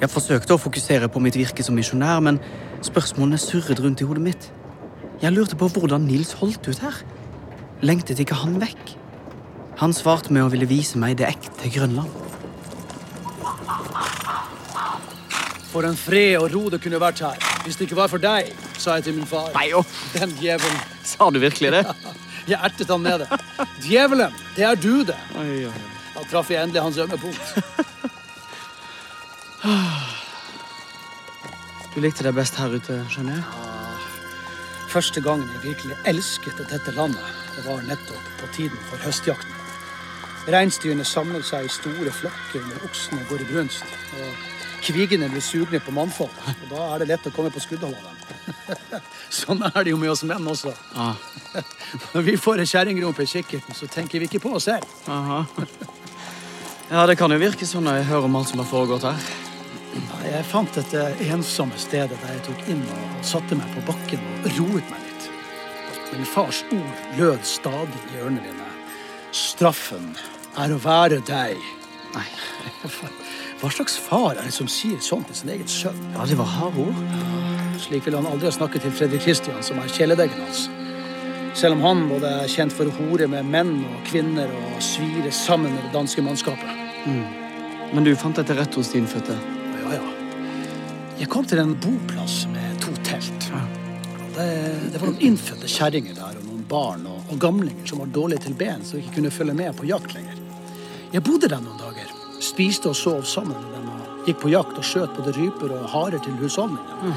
Jeg 0.00 0.10
forsøkte 0.10 0.56
å 0.56 0.60
fokusere 0.60 1.10
på 1.12 1.22
mitt 1.22 1.36
virke 1.38 1.64
som 1.64 1.76
misjonær, 1.78 2.22
men 2.24 2.40
spørsmålene 2.84 3.38
surret 3.40 3.82
rundt 3.84 4.00
i 4.02 4.08
hodet 4.08 4.24
mitt. 4.24 4.50
Jeg 5.20 5.36
lurte 5.36 5.58
på 5.60 5.68
hvordan 5.68 6.08
Nils 6.08 6.32
holdt 6.40 6.66
ut 6.70 6.80
her. 6.80 7.02
Lengtet 7.84 8.20
ikke 8.22 8.38
han 8.40 8.56
vekk? 8.62 8.96
Han 9.80 9.94
svarte 9.96 10.32
med 10.32 10.46
å 10.46 10.50
ville 10.52 10.68
vise 10.68 10.98
meg 11.00 11.18
det 11.20 11.28
ekte 11.28 11.70
Grønland. 11.72 12.29
For 15.70 15.86
en 15.86 15.96
fred 15.96 16.36
og 16.40 16.50
ro 16.54 16.64
det 16.72 16.80
kunne 16.82 16.98
vært 17.00 17.22
her. 17.22 17.38
Hvis 17.64 17.78
det 17.78 17.86
ikke 17.86 17.98
var 18.00 18.10
for 18.10 18.22
deg, 18.22 18.50
sa 18.74 18.96
jeg 18.98 19.06
til 19.06 19.14
min 19.20 19.28
far. 19.28 19.52
Nei, 19.54 19.68
jo. 19.70 19.84
Den 20.16 20.32
djevelen. 20.40 20.80
Sa 21.10 21.30
du 21.30 21.38
virkelig 21.42 21.72
det? 21.76 21.84
Jeg 22.50 22.58
ertet 22.64 22.88
han 22.90 23.02
med 23.04 23.20
det. 23.20 23.28
Djevelen, 23.84 24.32
det 24.56 24.64
er 24.64 24.78
du, 24.80 25.04
det. 25.06 25.16
Oi, 25.38 25.66
oi. 25.68 25.80
Da 26.14 26.24
traff 26.30 26.48
jeg 26.50 26.64
endelig 26.64 26.82
hans 26.82 26.98
ømme 26.98 27.18
punkt. 27.20 27.54
Du 31.90 31.98
likte 31.98 32.22
deg 32.22 32.36
best 32.36 32.54
her 32.54 32.70
ute, 32.70 32.96
skjønner 33.10 33.34
jeg? 33.34 33.44
Første 34.92 35.20
gangen 35.22 35.48
jeg 35.56 35.72
virkelig 35.72 35.96
elsket 36.06 36.62
dette 36.70 36.94
landet, 36.94 37.26
det 37.56 37.64
var 37.66 37.82
nettopp 37.86 38.28
på 38.40 38.48
tiden 38.54 38.78
for 38.88 39.02
høstjakten. 39.02 39.56
Reinsdyrene 40.50 41.04
samler 41.04 41.42
seg 41.46 41.66
i 41.66 41.72
store 41.74 42.14
flokker 42.14 42.62
når 42.62 42.86
oksene 42.86 43.26
går 43.28 43.42
i 43.42 43.48
brunst. 43.50 43.98
Og 44.18 44.59
kvigene 44.84 45.28
blir 45.32 45.42
sugne 45.44 45.80
på 45.82 45.92
mannfolk. 45.94 46.34
Og 46.50 46.66
da 46.72 46.86
er 46.94 47.02
det 47.04 47.08
lett 47.12 47.28
å 47.28 47.32
komme 47.34 47.50
på 47.54 47.62
skuddhold 47.62 47.94
av 47.94 48.02
dem. 48.10 49.04
sånn 49.32 49.62
er 49.68 49.78
det 49.84 49.92
jo 49.94 49.98
med 50.00 50.10
oss 50.12 50.22
menn 50.28 50.46
også. 50.50 50.72
Ah. 50.94 51.14
Når 52.14 52.26
vi 52.26 52.36
får 52.40 52.62
en 52.62 52.70
kjerringrumpe 52.72 53.24
i 53.26 53.30
kikkerten, 53.30 53.76
så 53.76 53.88
tenker 53.90 54.20
vi 54.22 54.28
ikke 54.30 54.42
på 54.46 54.54
oss 54.58 54.68
selv. 54.70 54.86
Aha. 55.08 55.44
Ja, 56.90 57.04
det 57.06 57.14
kan 57.20 57.30
jo 57.30 57.36
virke 57.38 57.62
sånn 57.70 57.84
når 57.86 58.00
jeg 58.00 58.06
hører 58.08 58.24
om 58.26 58.34
alt 58.34 58.48
som 58.50 58.58
har 58.58 58.66
foregått 58.66 59.04
her. 59.06 59.26
Ja, 59.94 60.16
Jeg 60.26 60.46
fant 60.50 60.74
dette 60.74 61.04
ensomme 61.30 61.78
stedet 61.78 62.16
der 62.18 62.32
jeg 62.34 62.42
tok 62.48 62.64
inn 62.72 62.80
og 62.90 63.20
satte 63.28 63.54
meg 63.54 63.70
på 63.76 63.84
bakken 63.92 64.24
og 64.40 64.48
roet 64.56 64.90
meg 64.90 65.04
litt. 65.04 65.28
Min 66.10 66.26
fars 66.26 66.64
ord 66.74 67.04
lød 67.20 67.46
stadig 67.46 68.02
i 68.10 68.18
ørene 68.24 68.42
mine. 68.42 68.66
Straffen 69.30 70.10
er 70.58 70.74
å 70.74 70.80
være 70.82 71.20
deg. 71.30 71.62
Nei. 72.16 72.26
Hva 73.60 73.68
slags 73.68 73.98
far 74.00 74.38
er 74.38 74.46
det 74.46 74.54
som 74.56 74.68
sier 74.72 75.00
sånn 75.04 75.24
til 75.28 75.36
sin 75.36 75.50
egen 75.52 75.66
sønn? 75.68 75.96
Ja, 76.14 76.24
det 76.24 76.38
var 76.38 76.48
harde 76.48 76.80
ord. 76.80 77.00
Slik 77.82 78.06
ville 78.06 78.16
han 78.16 78.28
aldri 78.30 78.48
ha 78.48 78.52
snakket 78.56 78.86
til 78.86 78.92
Fredrik 78.96 79.20
Kristian, 79.26 79.58
som 79.64 79.76
er 79.82 79.90
kjæledeggen 79.92 80.38
hans. 80.40 80.62
Selv 81.60 81.76
om 81.76 81.82
han 81.84 82.06
både 82.08 82.30
er 82.38 82.48
kjent 82.48 82.72
for 82.72 82.88
å 82.88 82.94
hore 82.96 83.26
med 83.28 83.50
menn 83.52 83.74
og 83.84 83.98
kvinner 84.08 84.48
og 84.48 84.78
svire 84.84 85.32
sammen 85.34 85.74
med 85.74 85.82
det 85.84 85.92
danske 85.92 86.24
mannskapet. 86.24 86.70
Mm. 87.04 87.26
Men 87.90 88.06
du 88.06 88.14
fant 88.16 88.40
dette 88.40 88.56
rett 88.56 88.78
hos 88.80 88.94
din 88.94 89.08
fødte? 89.10 89.36
Ja, 89.82 89.98
ja. 89.98 90.14
Jeg 91.20 91.28
kom 91.28 91.44
til 91.44 91.60
en 91.60 91.74
boplass 91.84 92.46
med 92.54 92.80
to 92.80 92.94
telt. 93.04 93.50
Det, 94.38 94.46
det 94.94 95.02
var 95.02 95.10
noen 95.10 95.20
innfødte 95.26 95.68
kjerringer 95.68 96.16
der, 96.16 96.38
og 96.40 96.48
noen 96.48 96.64
barn 96.70 97.04
og, 97.10 97.20
og 97.28 97.44
gamlinger 97.44 97.92
som 97.92 98.00
var 98.00 98.14
dårlige 98.14 98.46
til 98.46 98.56
ben, 98.56 98.88
så 98.88 98.96
ikke 99.02 99.18
kunne 99.18 99.34
følge 99.34 99.58
med 99.58 99.76
på 99.76 99.90
jakt 99.90 100.16
lenger. 100.16 100.40
Jeg 101.12 101.26
bodde 101.28 101.52
der 101.52 101.60
noen 101.60 101.76
dager. 101.82 102.16
Spiste 102.50 102.90
og 102.90 102.96
sov 102.98 103.22
sammen 103.28 103.54
med 103.54 103.70
dem 103.76 103.86
og 103.94 104.26
gikk 104.26 104.38
på 104.42 104.50
jakt 104.52 104.78
og 104.80 104.84
skjøt 104.86 105.16
både 105.16 105.30
ryper 105.36 105.68
og 105.76 105.88
harer 105.94 106.20
til 106.24 106.34
husholdningen. 106.40 107.14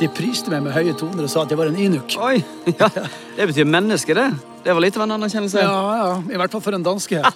De 0.00 0.08
priste 0.12 0.50
meg 0.52 0.60
med 0.66 0.74
høye 0.74 0.92
toner 0.98 1.24
og 1.24 1.30
sa 1.32 1.44
at 1.46 1.52
jeg 1.52 1.58
var 1.60 1.70
en 1.70 1.78
inuk. 1.80 2.16
Oi, 2.20 2.36
ja. 2.68 2.88
Det 3.36 3.46
betyr 3.48 3.64
menneske, 3.68 4.12
det. 4.16 4.26
Det 4.64 4.74
var 4.74 4.82
litt 4.82 4.96
av 4.98 5.02
en 5.06 5.14
anerkjennelse. 5.16 5.62
Ja, 5.62 5.96
ja. 6.00 6.10
I 6.34 6.36
hvert 6.40 6.52
fall 6.52 6.64
for 6.64 6.74
en 6.76 6.84
danske. 6.84 7.22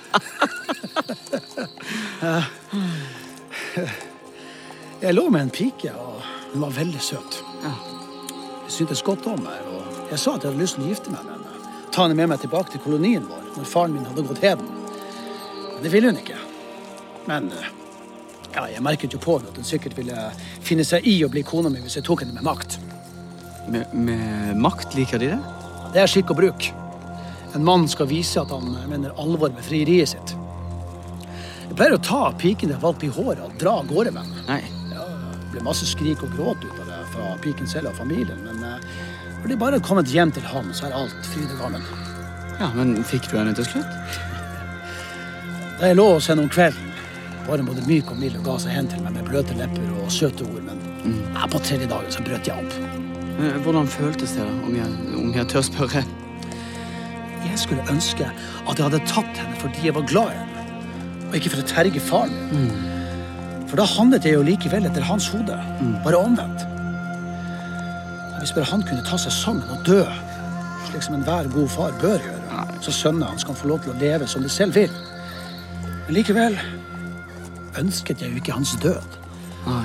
Jeg 5.00 5.14
lå 5.16 5.22
med 5.33 5.46
en 5.46 5.50
pike, 5.55 5.94
og 5.96 6.20
hun 6.53 6.61
var 6.66 6.74
veldig 6.76 7.00
søt. 7.00 7.38
Jeg 7.64 8.74
syntes 8.74 9.03
godt 9.07 9.24
om 9.31 9.40
meg, 9.40 9.62
og 9.72 10.11
jeg 10.11 10.18
sa 10.20 10.35
at 10.35 10.42
jeg 10.44 10.50
hadde 10.50 10.61
lyst 10.61 10.76
til 10.76 10.85
å 10.85 10.90
gifte 10.90 11.14
meg 11.14 11.22
med 11.24 11.33
henne. 11.38 11.53
Ta 11.94 12.05
henne 12.05 12.18
med 12.18 12.29
meg 12.35 12.42
tilbake 12.42 12.74
til 12.74 12.83
kolonien 12.85 13.24
vår 13.31 13.42
når 13.57 13.70
faren 13.70 13.94
min 13.96 14.05
hadde 14.07 14.26
gått 14.29 14.44
heden. 14.44 14.68
Men 15.72 15.81
det 15.87 15.92
ville 15.94 16.12
hun 16.12 16.20
ikke. 16.20 16.37
Men 17.28 17.50
eh, 17.52 17.70
ja, 18.54 18.66
jeg 18.72 18.83
merket 18.85 19.14
jo 19.14 19.20
på 19.22 19.38
henne 19.38 19.50
at 19.52 19.59
hun 19.61 19.66
sikkert 19.66 19.96
ville 19.98 20.28
finne 20.66 20.87
seg 20.87 21.06
i 21.06 21.18
å 21.24 21.30
bli 21.33 21.44
kona 21.46 21.72
mi 21.72 21.83
hvis 21.85 21.98
jeg 22.00 22.06
tok 22.09 22.24
henne 22.24 22.37
med 22.37 22.46
makt. 22.46 22.78
Med, 23.70 23.92
med 23.94 24.59
makt 24.59 24.96
liker 24.98 25.20
de 25.22 25.33
det? 25.35 25.40
Det 25.94 26.02
er 26.02 26.11
skikk 26.11 26.33
og 26.35 26.40
bruk. 26.40 26.70
En 27.54 27.66
mann 27.66 27.87
skal 27.90 28.09
vise 28.11 28.40
at 28.40 28.52
han 28.54 28.72
mener 28.90 29.14
alvor 29.18 29.50
med 29.52 29.64
frieriet 29.66 30.12
sitt. 30.14 30.35
Jeg 31.66 31.76
pleier 31.78 31.94
å 31.94 32.02
ta 32.02 32.24
piken 32.38 32.72
jeg 32.72 32.83
valgt 32.83 33.04
i 33.06 33.11
håret 33.14 33.42
og 33.44 33.56
dra 33.61 33.76
av 33.80 33.90
gårde 33.90 34.14
med 34.14 34.26
henne. 34.26 34.61
Ja, 34.90 35.06
det 35.40 35.54
ble 35.54 35.64
masse 35.66 35.87
skrik 35.87 36.22
og 36.26 36.35
gråt 36.35 36.62
ut 36.64 36.78
av 36.83 36.87
det 36.90 37.00
fra 37.14 37.33
piken 37.44 37.70
selv 37.70 37.92
og 37.92 37.98
familien, 37.98 38.38
men 38.46 38.62
eh, 38.66 38.90
når 39.40 39.52
de 39.52 39.59
bare 39.62 39.80
kommet 39.83 40.11
hjem 40.12 40.33
til 40.35 40.44
ham, 40.50 40.68
så 40.76 40.88
er 40.88 40.96
alt 40.98 41.30
fryd 41.30 41.48
og 41.54 41.62
gammen. 41.62 41.87
Ja, 42.61 42.68
Men 42.76 42.98
fikk 43.09 43.30
du 43.30 43.38
henne 43.38 43.54
til 43.56 43.64
slutt? 43.64 44.18
Da 45.80 45.88
jeg 45.88 45.96
lå 45.96 46.04
hos 46.12 46.26
henne 46.28 46.44
om 46.44 46.50
kvelden, 46.52 46.89
hun 47.58 47.66
både 47.66 47.82
myk 47.88 48.10
og 48.12 48.18
mild 48.20 48.36
og 48.38 48.44
ga 48.44 48.54
seg 48.62 48.72
hen 48.76 48.88
til 48.88 49.02
meg 49.02 49.12
med 49.16 49.26
bløte 49.26 49.54
lepper 49.58 49.88
og 50.02 50.12
søte 50.12 50.44
ord, 50.46 50.62
men 50.62 50.78
ja, 51.34 51.46
på 51.50 51.58
tredje 51.58 51.88
dagen 51.90 52.12
så 52.14 52.22
brøt 52.22 52.46
jeg 52.46 52.54
opp. 52.62 52.76
Eh, 53.40 53.56
Hvordan 53.64 53.88
føltes 53.88 54.36
det, 54.36 54.44
da, 54.46 54.52
om 54.68 54.76
jeg, 54.76 54.86
om 55.18 55.34
jeg 55.34 55.48
tør 55.50 55.66
spørre? 55.66 56.04
Jeg 57.48 57.58
skulle 57.58 57.82
ønske 57.90 58.28
at 58.30 58.78
jeg 58.78 58.84
hadde 58.86 59.02
tatt 59.08 59.40
henne 59.40 59.58
fordi 59.62 59.86
jeg 59.88 59.94
var 59.96 60.06
glad 60.06 60.30
i 60.30 60.38
henne, 60.38 60.64
og 61.30 61.36
ikke 61.38 61.50
for 61.56 61.62
å 61.62 61.68
terge 61.74 62.00
faren 62.00 62.36
min. 62.52 62.70
For 63.70 63.78
da 63.78 63.86
handlet 63.86 64.24
jeg 64.26 64.34
jo 64.34 64.42
likevel 64.46 64.86
etter 64.88 65.04
hans 65.06 65.28
hode, 65.30 65.56
bare 66.04 66.18
omvendt. 66.18 66.66
Hvis 68.40 68.52
bare 68.56 68.70
han 68.70 68.82
kunne 68.86 69.04
ta 69.06 69.18
seg 69.20 69.32
sammen 69.36 69.68
og 69.70 69.82
dø, 69.86 70.02
slik 70.88 71.04
som 71.06 71.14
enhver 71.18 71.48
god 71.54 71.68
far 71.70 71.96
bør 72.02 72.18
gjøre, 72.18 72.36
så 72.80 72.92
sønnene 72.92 73.28
hans 73.28 73.44
kan 73.44 73.56
få 73.56 73.68
lov 73.70 73.82
til 73.84 73.92
å 73.92 73.98
leve 74.00 74.26
som 74.28 74.42
de 74.42 74.48
selv 74.52 74.74
vil. 74.74 74.92
Men 76.06 76.16
likevel 76.16 76.56
ønsket 77.80 78.22
jeg 78.22 78.32
jo 78.32 78.40
ikke 78.42 78.56
hans 78.56 78.76
død. 78.82 79.18
Nei. 79.66 79.84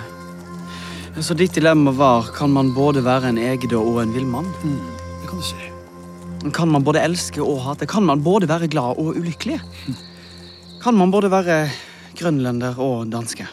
Så 1.23 1.35
ditt 1.37 1.55
dilemma 1.55 1.93
var 1.95 2.27
kan 2.35 2.51
man 2.51 2.73
både 2.75 3.03
være 3.05 3.31
en 3.31 3.39
egede 3.39 3.79
og 3.79 4.01
en 4.01 4.11
villmann? 4.15 4.51
Det 4.61 5.29
kan 5.29 5.39
du 5.39 5.45
si. 5.47 5.71
Kan 6.53 6.69
man 6.69 6.83
både 6.83 7.01
elske 7.01 7.41
og 7.41 7.61
hate? 7.63 7.87
Kan 7.87 8.05
man 8.05 8.21
både 8.23 8.49
være 8.51 8.67
glad 8.67 8.99
og 8.99 9.15
ulykkelig? 9.15 9.61
Kan 10.83 10.99
man 10.99 11.11
både 11.11 11.31
være 11.31 11.69
grønlender 12.19 12.77
og 12.77 13.07
danske? 13.09 13.47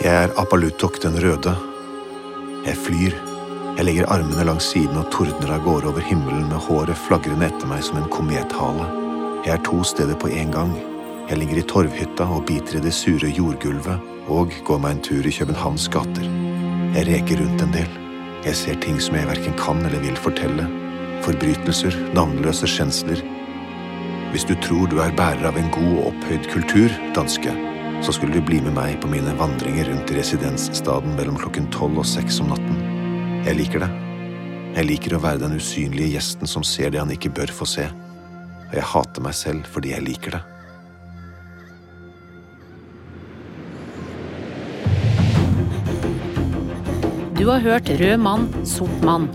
Jeg 0.00 0.24
er 0.24 0.36
Apalutok 0.40 1.02
den 1.02 1.16
røde. 1.22 1.56
Jeg 2.66 2.76
flyr. 2.76 3.29
Jeg 3.80 3.86
legger 3.86 4.10
armene 4.12 4.44
langs 4.44 4.66
siden 4.74 4.98
og 5.00 5.06
tordner 5.08 5.54
av 5.54 5.62
gårde 5.64 5.88
over 5.88 6.04
himmelen 6.04 6.42
med 6.50 6.60
håret 6.66 6.98
flagrende 7.00 7.46
etter 7.46 7.68
meg 7.70 7.80
som 7.80 7.96
en 7.96 8.10
komethale. 8.12 8.84
Jeg 9.46 9.54
er 9.54 9.62
to 9.64 9.78
steder 9.88 10.18
på 10.20 10.28
en 10.36 10.52
gang. 10.52 10.74
Jeg 11.30 11.40
ligger 11.40 11.62
i 11.62 11.64
torvhytta 11.70 12.26
og 12.28 12.42
biter 12.50 12.76
i 12.76 12.82
det 12.84 12.92
sure 12.92 13.30
jordgulvet 13.32 14.28
og 14.28 14.52
går 14.68 14.82
meg 14.84 14.98
en 14.98 15.00
tur 15.06 15.24
i 15.24 15.32
Københavns 15.32 15.88
gater. 15.96 16.28
Jeg 16.92 17.08
reker 17.08 17.40
rundt 17.40 17.64
en 17.64 17.72
del. 17.78 17.96
Jeg 18.44 18.60
ser 18.60 18.76
ting 18.84 19.00
som 19.00 19.16
jeg 19.16 19.30
verken 19.32 19.56
kan 19.62 19.80
eller 19.80 20.04
vil 20.04 20.22
fortelle. 20.26 20.68
Forbrytelser, 21.24 21.96
navnløse 22.12 22.68
skjensler. 22.68 23.24
Hvis 24.34 24.44
du 24.44 24.58
tror 24.60 24.92
du 24.92 25.00
er 25.00 25.16
bærer 25.16 25.48
av 25.48 25.56
en 25.56 25.72
god 25.72 25.96
og 26.02 26.12
opphøyd 26.12 26.52
kultur, 26.52 27.00
danske, 27.16 27.56
så 28.04 28.12
skulle 28.12 28.36
du 28.36 28.44
bli 28.44 28.60
med 28.60 28.76
meg 28.76 29.00
på 29.00 29.08
mine 29.08 29.32
vandringer 29.40 29.88
rundt 29.88 30.16
residensstaden 30.20 31.16
mellom 31.16 31.40
klokken 31.40 31.72
tolv 31.72 32.04
og 32.04 32.12
seks 32.12 32.44
om 32.44 32.52
natten. 32.52 32.89
Jeg 33.40 33.56
liker 33.56 33.80
det. 33.80 33.88
Jeg 34.76 34.84
liker 34.84 35.14
å 35.16 35.20
være 35.24 35.40
den 35.40 35.56
usynlige 35.56 36.12
gjesten 36.12 36.48
som 36.50 36.64
ser 36.66 36.92
det 36.92 37.00
han 37.00 37.10
ikke 37.10 37.32
bør 37.32 37.48
få 37.56 37.66
se. 37.66 37.86
Og 38.68 38.74
jeg 38.76 38.84
hater 38.92 39.24
meg 39.24 39.34
selv 39.34 39.70
fordi 39.72 39.94
jeg 39.94 40.04
liker 40.04 40.36
det. 40.36 40.42
Du 47.40 47.46
har 47.48 47.64
hørt 47.64 47.88
Rød 47.88 48.20
mann, 48.20 48.50
sort 48.68 49.00
mann. 49.08 49.30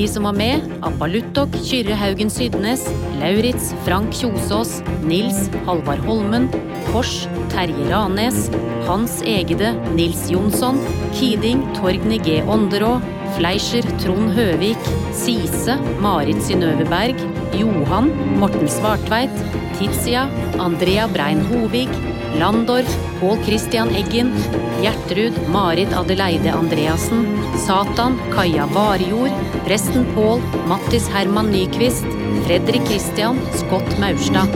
De 0.00 0.06
som 0.08 0.24
var 0.24 0.32
med, 0.32 0.62
Apaluttok, 0.80 1.52
Kyrre 1.60 1.92
Haugen 1.92 2.30
Sydnes, 2.32 2.86
Lauritz, 3.20 3.74
Frank 3.84 4.14
Kjosås, 4.16 4.78
Nils 5.04 5.50
Halvard 5.66 6.00
Holmen, 6.06 6.46
Kors, 6.86 7.26
Terje 7.52 7.84
Ranes, 7.90 8.46
Hans 8.88 9.18
Egede, 9.28 9.74
Nils 9.92 10.22
Jonsson, 10.32 10.80
Kiding, 11.12 11.60
Torgny 11.76 12.16
G. 12.24 12.38
Ånderå, 12.48 12.94
Fleischer 13.36 13.84
Trond 14.00 14.32
Høvik, 14.38 14.88
Sise 15.12 15.76
Marit 16.00 16.40
Synnøve 16.48 16.88
Berg, 16.88 17.20
Johan 17.60 18.08
Morten 18.40 18.72
Svartveit, 18.72 19.36
Tizia 19.80 20.28
Andrea 20.58 21.08
Brein 21.08 21.40
Hovig, 21.48 21.88
Landorf 22.38 22.96
Pål 23.20 23.38
Christian 23.46 23.88
Eggen, 23.96 24.34
Gjertrud 24.82 25.38
Marit 25.48 25.92
Adeleide 25.96 26.52
Andreassen, 26.52 27.24
Satan 27.66 28.18
Kaja 28.34 28.66
Varjord, 28.74 29.32
presten 29.64 30.04
Pål 30.14 30.44
Mattis 30.68 31.08
Herman 31.08 31.48
Nyquist, 31.50 32.04
Fredrik 32.44 32.84
Christian 32.86 33.40
Scott 33.56 33.98
Maurstad. 33.98 34.52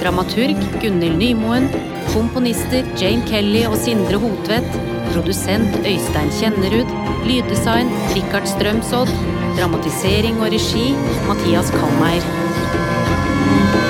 Dramaturg 0.00 0.60
Gunhild 0.82 1.18
Nymoen. 1.18 1.68
Komponister 2.12 2.84
Jane 2.98 3.24
Kelly 3.28 3.64
og 3.68 3.76
Sindre 3.80 4.20
Hotvedt. 4.20 4.78
Produsent 5.12 5.76
Øystein 5.84 6.32
Kjennerud. 6.36 6.94
Lyddesign 7.28 7.92
Rikard 8.14 8.48
Strømsodd. 8.48 9.12
Dramatisering 9.58 10.40
og 10.40 10.52
regi 10.54 10.94
Mathias 11.28 11.72
Kalmeier. 11.76 12.89
Thank 13.50 13.74
you. 13.74 13.89